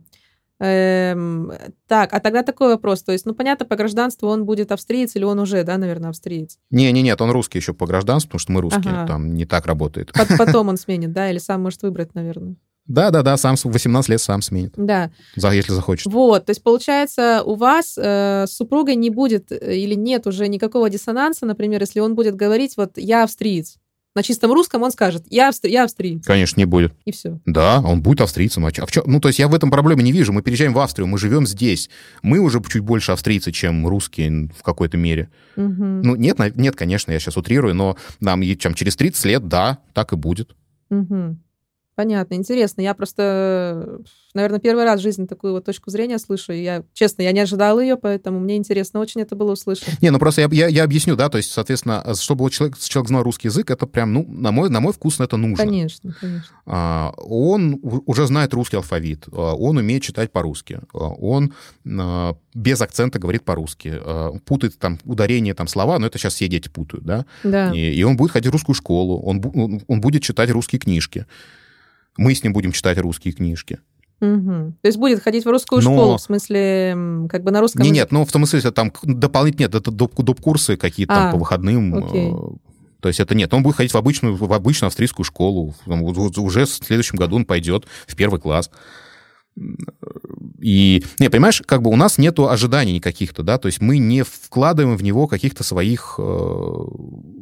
[0.60, 1.52] Эм,
[1.86, 3.02] так, а тогда такой вопрос.
[3.02, 6.58] То есть, ну, понятно, по гражданству он будет австриец или он уже, да, наверное, австриец?
[6.70, 9.06] Не-не-нет, он русский еще по гражданству, потому что мы русские, Ага.
[9.06, 10.10] там не так работает.
[10.12, 12.56] Пот- Потом он сменит, да, или сам может выбрать, наверное.
[12.86, 16.10] Да-да-да, сам с 18 лет сам сменит, Да, за- если захочет.
[16.10, 20.48] вот, то есть, получается, у вас э, с супругой не будет э, или нет уже
[20.48, 23.76] никакого диссонанса, например, если он будет говорить, вот, я австриец.
[24.14, 26.92] На чистом русском он скажет, я, австри- я австриец, Конечно, не будет.
[27.04, 27.38] и все.
[27.46, 28.66] Да, он будет австрийцем.
[28.66, 30.32] А чё- а в чё- Ну, то есть я в этом проблемы не вижу.
[30.32, 31.88] Мы переезжаем в Австрию, мы живем здесь.
[32.22, 35.28] Мы уже чуть больше австрийцы, чем русские в какой-то мере.
[35.56, 40.12] Ну, нет, нет, конечно, я сейчас утрирую, но нам чем через 30 лет, да, так
[40.12, 40.56] и будет.
[41.98, 42.80] Понятно, интересно.
[42.80, 43.98] Я просто,
[44.32, 46.52] наверное, первый раз в жизни такую вот точку зрения слышу.
[46.52, 50.00] И я, честно, я не ожидала ее, поэтому мне интересно очень это было услышать.
[50.00, 53.08] Не, ну просто я, я, я объясню, да, то есть, соответственно, чтобы вот человек, человек
[53.08, 55.56] знал русский язык, это прям, ну, на мой, на мой вкус это нужно.
[55.56, 56.56] Конечно, конечно.
[56.66, 61.52] А, Он уже знает русский алфавит, а, он умеет читать по-русски, а, он
[61.84, 66.46] а, без акцента говорит по-русски, а, путает там ударение, там слова, но это сейчас все
[66.46, 67.72] дети путают, да, Да.
[67.74, 69.42] и, и он будет ходить в русскую школу, он,
[69.88, 71.26] он будет читать русские книжки.
[72.18, 73.78] Мы с ним будем читать русские книжки.
[74.20, 74.72] Мгм.
[74.82, 77.88] То есть будет ходить в русскую Но- школу, в смысле, как бы на русском Не,
[77.90, 78.00] языке?
[78.00, 80.40] нет, ну в том смысле, там дополнительно, нет, это доп, доп.
[80.40, 81.94] курсы какие-то там А, по выходным.
[81.94, 82.30] окей.
[82.32, 82.36] э,
[83.00, 85.76] То есть это нет, он будет ходить в обычную, в обычную австрийскую школу.
[85.86, 88.70] Там Уже в следующем году он пойдет в первый класс.
[90.58, 94.24] И, не, понимаешь, как бы у нас нету ожиданий никаких-то, да, то есть мы не
[94.24, 96.84] вкладываем в него каких-то своих э,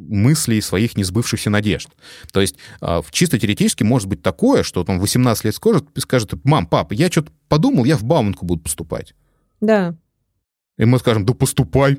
[0.07, 1.89] мыслей, своих несбывшихся надежд.
[2.31, 6.67] То есть э, чисто теоретически может быть такое, что он 18 лет скажет, скажет, мам,
[6.67, 9.15] пап, я что-то подумал, я в Бауманку буду поступать.
[9.61, 9.95] Да.
[10.77, 11.97] И мы скажем, да поступай.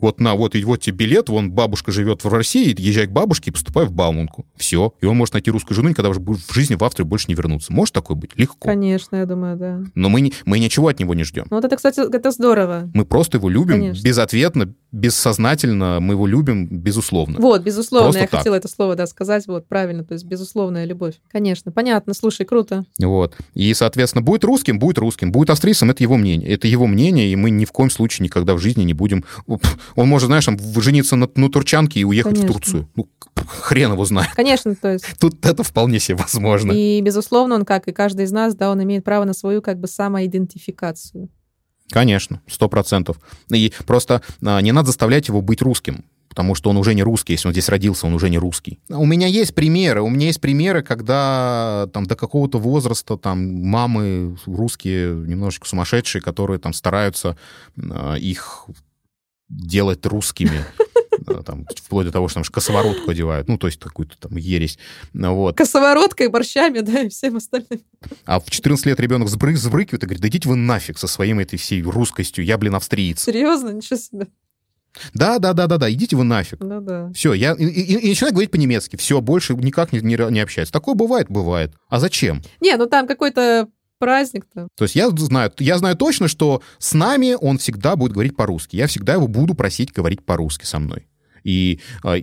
[0.00, 3.50] Вот на, вот, и вот тебе билет, вон бабушка живет в России, езжай к бабушке
[3.50, 4.46] и поступай в Бауманку.
[4.56, 4.94] Все.
[5.00, 7.72] И он может найти русскую жену, никогда уже в жизни в Австрию больше не вернуться.
[7.72, 8.30] Может такое быть?
[8.36, 8.68] Легко.
[8.68, 9.80] Конечно, я думаю, да.
[9.94, 11.46] Но мы, не, мы ничего от него не ждем.
[11.50, 12.90] Ну вот это, кстати, это здорово.
[12.94, 14.02] Мы просто его любим Конечно.
[14.04, 17.38] безответно, бессознательно, мы его любим безусловно.
[17.38, 18.40] Вот, безусловно, Просто я так.
[18.40, 21.14] хотела это слово, да, сказать, вот, правильно, то есть безусловная любовь.
[21.30, 22.84] Конечно, понятно, слушай, круто.
[22.98, 23.36] Вот.
[23.54, 26.48] И, соответственно, будет русским, будет русским, будет австрийцем, это его мнение.
[26.48, 29.24] Это его мнение, и мы ни в коем случае никогда в жизни не будем...
[29.46, 32.48] Он может, знаешь, там, жениться на, на турчанке и уехать Конечно.
[32.48, 32.88] в Турцию.
[32.96, 34.30] Ну, хрен его знает.
[34.34, 36.72] Конечно, то есть Тут это вполне себе возможно.
[36.72, 39.78] И, безусловно, он, как и каждый из нас, да, он имеет право на свою как
[39.78, 41.28] бы самоидентификацию.
[41.90, 43.18] Конечно, сто процентов.
[43.50, 47.32] И просто а, не надо заставлять его быть русским, потому что он уже не русский.
[47.32, 48.78] Если он здесь родился, он уже не русский.
[48.88, 50.02] У меня есть примеры.
[50.02, 56.58] У меня есть примеры, когда там до какого-то возраста там мамы русские немножечко сумасшедшие, которые
[56.58, 57.36] там стараются
[57.90, 58.66] а, их
[59.48, 60.64] делать русскими.
[61.28, 64.36] А, Там, вплоть до того, что там ж косоворотку одевают, ну, то есть какую-то там
[64.36, 64.78] ересь.
[65.12, 65.56] Ну, Вот.
[65.56, 67.80] Косовороткой, борщами, да, и всем остальным.
[68.24, 71.38] А в 14 лет ребенок сбры- сбрыкивает и говорит, да идите вы нафиг со своим
[71.38, 73.22] этой всей русскостью, я, блин, австриец.
[73.22, 74.26] Серьезно, ничего себе.
[75.14, 76.58] Да, да, да, да, да, идите вы нафиг.
[76.60, 77.10] Ну да.
[77.14, 78.96] Все, я и, и- и начинаю говорить по-немецки.
[78.96, 80.70] Все, больше никак не, не, не общаюсь.
[80.70, 81.72] Такое бывает, бывает.
[81.88, 82.42] А зачем?
[82.60, 83.68] Не, ну там какой-то
[83.98, 84.68] праздник-то.
[84.76, 88.76] То есть я знаю, я знаю точно, что с нами он всегда будет говорить по-русски.
[88.76, 91.06] Я всегда его буду просить говорить по-русски со мной.
[91.48, 92.16] И а,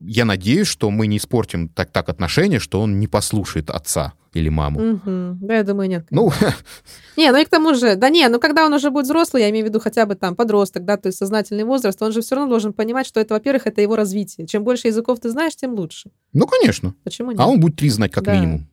[0.00, 4.48] я надеюсь, что мы не испортим так, так отношения, что он не послушает отца или
[4.48, 4.80] маму.
[4.80, 5.38] Мгм.
[5.42, 6.06] Да, я думаю, нет.
[6.10, 6.32] Ну,
[7.16, 9.50] Не, ну и к тому же, да не, ну когда он уже будет взрослый, я
[9.50, 12.34] имею в виду хотя бы там подросток, да, то есть сознательный возраст, он же все
[12.36, 14.46] равно должен понимать, что это, во-первых, это его развитие.
[14.46, 16.10] Чем больше языков ты знаешь, тем лучше.
[16.32, 16.94] ну, конечно.
[17.04, 17.40] Почему нет?
[17.40, 18.34] А он будет три знать как Да.
[18.34, 18.66] минимум,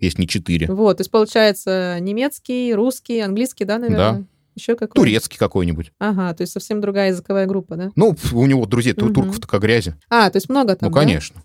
[0.00, 0.66] если не четыре.
[0.66, 4.26] Вот, то есть получается немецкий, русский, английский, да, наверное?
[4.58, 4.94] Еще какой?
[4.94, 5.92] Турецкий какой-нибудь.
[6.00, 7.90] Ага, то есть совсем другая языковая группа, да?
[7.94, 9.14] Ну, у него друзей Мгм.
[9.14, 9.94] турков такая грязи.
[10.10, 11.00] А, то есть много там, Ну, да?
[11.00, 11.42] конечно.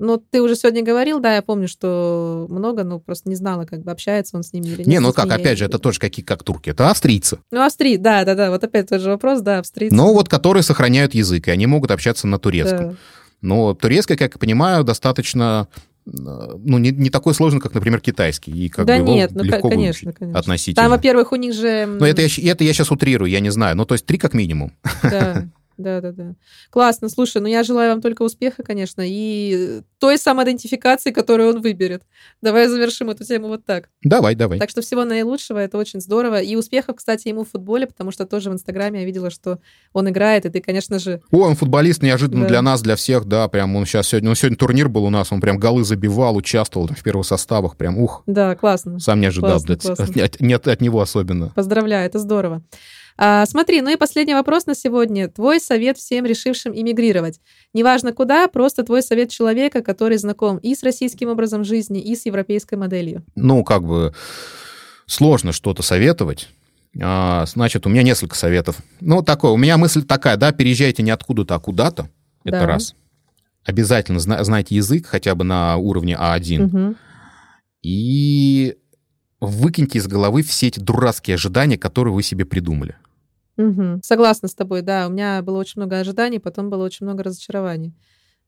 [0.00, 3.82] Ну, ты уже сегодня говорил, да, я помню, что много, но просто не знала, как
[3.84, 4.86] бы общается он с ними или нет.
[4.88, 6.70] Не, ну как, опять же, это тоже какие, как турки.
[6.70, 7.38] Это австрийцы.
[7.52, 9.94] Ну, австрий, да, да, да, вот опять тот же вопрос, да, австрийцы.
[9.94, 12.90] Но вот которые сохраняют язык, и они могут общаться на турецком.
[12.90, 12.96] Да.
[13.40, 15.68] Но турецкий, как я понимаю, достаточно
[16.06, 18.52] ну, не, не такой сложный, как, например, китайский.
[18.52, 20.38] И как да бы нет, ну, легко ко- конечно, конечно.
[20.38, 20.82] относительно.
[20.82, 21.86] Там, во-первых, у них же...
[21.86, 23.76] Но это я, это я сейчас утрирую, я не знаю.
[23.76, 24.72] Ну, то есть три как минимум.
[25.02, 26.34] Да, да, да, да.
[26.70, 27.08] Классно.
[27.08, 32.02] Слушай, ну я желаю вам только успеха, конечно, и той самоидентификации, которую он выберет.
[32.42, 33.88] Давай завершим эту тему вот так.
[34.02, 34.58] Давай, давай.
[34.58, 36.40] Так что всего наилучшего, это очень здорово.
[36.40, 39.58] И успехов, кстати, ему в футболе, потому что тоже в Инстаграме я видела, что
[39.92, 41.22] он играет, и ты, конечно же...
[41.30, 42.48] О, он футболист неожиданно Да.
[42.48, 45.32] для нас, для всех, да, прям он сейчас сегодня, ну, сегодня турнир был у нас,
[45.32, 48.98] он прям голы забивал, участвовал там в первых составах, прям ух, Да, классно.
[49.00, 49.50] сам не ожидал.
[49.52, 50.24] Классно, От- классно.
[50.24, 51.50] от- нет, от него особенно.
[51.54, 52.62] Поздравляю, это здорово.
[53.16, 55.28] А, смотри, ну и последний вопрос на сегодня.
[55.28, 57.40] Твой совет всем решившим иммигрировать.
[57.72, 62.26] Неважно куда, просто твой совет человека, который знаком и с российским образом жизни, и с
[62.26, 63.24] европейской моделью.
[63.36, 64.12] Ну, как бы
[65.06, 66.48] сложно что-то советовать.
[67.00, 68.76] А, значит, у меня несколько советов.
[69.00, 72.08] Ну, такое, у меня мысль такая, да, переезжайте не откуда-то, а куда-то.
[72.44, 72.66] Это Да.
[72.66, 72.94] раз.
[73.64, 76.62] Обязательно зна- знайте язык хотя бы на уровне А1.
[76.66, 76.96] Мгм.
[77.82, 78.76] И
[79.40, 82.96] выкиньте из головы все эти дурацкие ожидания, которые вы себе придумали.
[83.56, 84.00] Мгм.
[84.02, 85.06] Согласна с тобой, да.
[85.06, 87.94] У меня было очень много ожиданий, потом было очень много разочарований.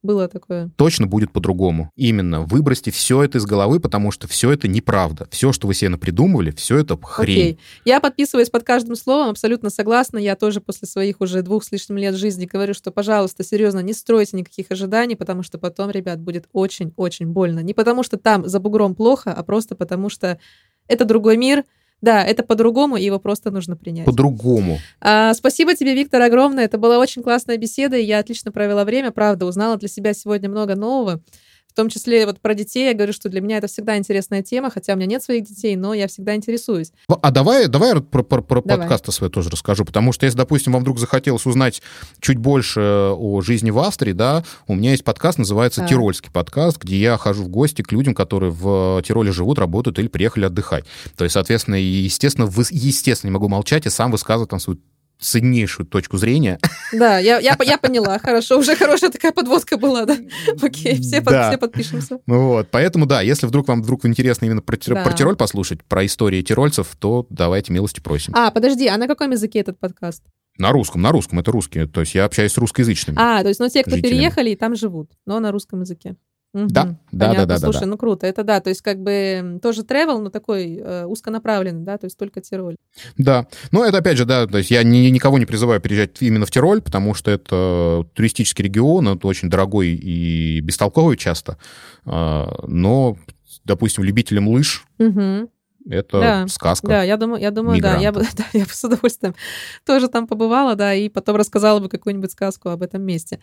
[0.03, 0.71] Было такое.
[0.77, 1.91] Точно будет по-другому.
[1.97, 2.43] Именно.
[2.43, 5.27] Выбросьте все это из головы, потому что все это неправда.
[5.31, 7.39] Все, что вы себе напридумывали, все это хрень.
[7.39, 7.59] Окей.
[7.85, 10.19] Я подписываюсь под каждым словом, абсолютно согласна.
[10.19, 13.95] Я тоже после своих уже двух с лишним лет жизни говорю, что, пожалуйста, серьезно, не
[13.95, 17.61] стройте никаких ожиданий, потому что потом, ребят, будет очень-очень больно.
[17.61, 20.39] Не потому что там за бугром плохо, а просто потому что
[20.87, 21.65] это другой мир.
[22.03, 24.07] Да, это по-другому, и его просто нужно принять.
[24.07, 24.79] По-другому.
[25.01, 26.65] А, спасибо тебе, Виктор, огромное.
[26.65, 30.49] Это была очень классная беседа, и я отлично провела время, правда, узнала для себя сегодня
[30.49, 31.21] много нового.
[31.77, 32.87] В том числе вот про детей.
[32.87, 35.77] Я говорю, что для меня это всегда интересная тема, хотя у меня нет своих детей,
[35.77, 36.91] но я всегда интересуюсь.
[37.07, 38.89] А давай, давай я про, про- про Давай.
[38.89, 41.83] подкаст свой тоже расскажу, потому что если, допустим, вам вдруг захотелось узнать
[42.19, 45.91] чуть больше о жизни в Австрии, да, у меня есть подкаст, называется Так.
[45.91, 50.09] «Тирольский подкаст», где я хожу в гости к людям, которые в Тироле живут, работают или
[50.09, 50.87] приехали отдыхать.
[51.15, 54.79] То есть, соответственно, естественно, вы, естественно, не могу молчать и сам высказывать там свою
[55.19, 56.59] ценнейшую точку зрения.
[56.93, 60.17] Да, я, я, я поняла, хорошо, уже хорошая такая подводка была, да?
[60.63, 61.49] Окей, все, под- Да.
[61.51, 62.19] все подпишемся.
[62.27, 65.03] Ну Вот, поэтому, да, если вдруг вам вдруг интересно именно про, Да.
[65.03, 68.33] про Тироль послушать, про истории тирольцев, то давайте милости просим.
[68.37, 70.23] А, подожди, а на каком языке этот подкаст?
[70.59, 71.87] На русском, на русском, это русские.
[71.87, 73.19] То есть я общаюсь с русскоязычными.
[73.21, 74.15] А, то есть, ну, те, кто Жителями.
[74.15, 76.17] переехали и там живут, но на русском языке.
[76.53, 76.69] Мгм.
[76.69, 77.87] Да, да, да, да, да, Слушай, да.
[77.87, 81.99] ну круто, это да, то есть как бы тоже travel, но такой э, узконаправленный, да,
[81.99, 82.77] то есть только Тироль.
[83.19, 83.47] Да.
[83.73, 86.51] Ну, это опять же, да, то есть я ни- никого не призываю переезжать именно в
[86.51, 91.59] Тироль, потому что это туристический регион, это очень дорогой и бестолковый часто.
[92.07, 93.19] А, Но,
[93.65, 95.51] допустим, любителям лыж Мгм.
[95.91, 96.87] это Да, сказка.
[96.87, 99.35] Да, я думаю, я думаю, да, я бы, да, я бы с удовольствием
[99.85, 103.41] тоже там побывала, да, и потом рассказала бы какую-нибудь сказку об этом месте.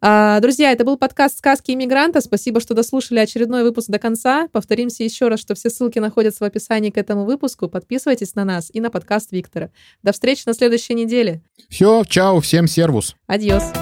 [0.00, 2.20] А, друзья, это был подкаст «Сказки иммигранта».
[2.20, 4.48] Спасибо, что дослушали очередной выпуск до конца.
[4.52, 7.68] Повторимся еще раз, что все ссылки находятся в описании к этому выпуску.
[7.68, 9.70] Подписывайтесь на нас и на подкаст Виктора.
[10.02, 11.42] До встречи на следующей неделе.
[11.68, 13.16] Все, чао, всем сервус.
[13.26, 13.72] Адьос.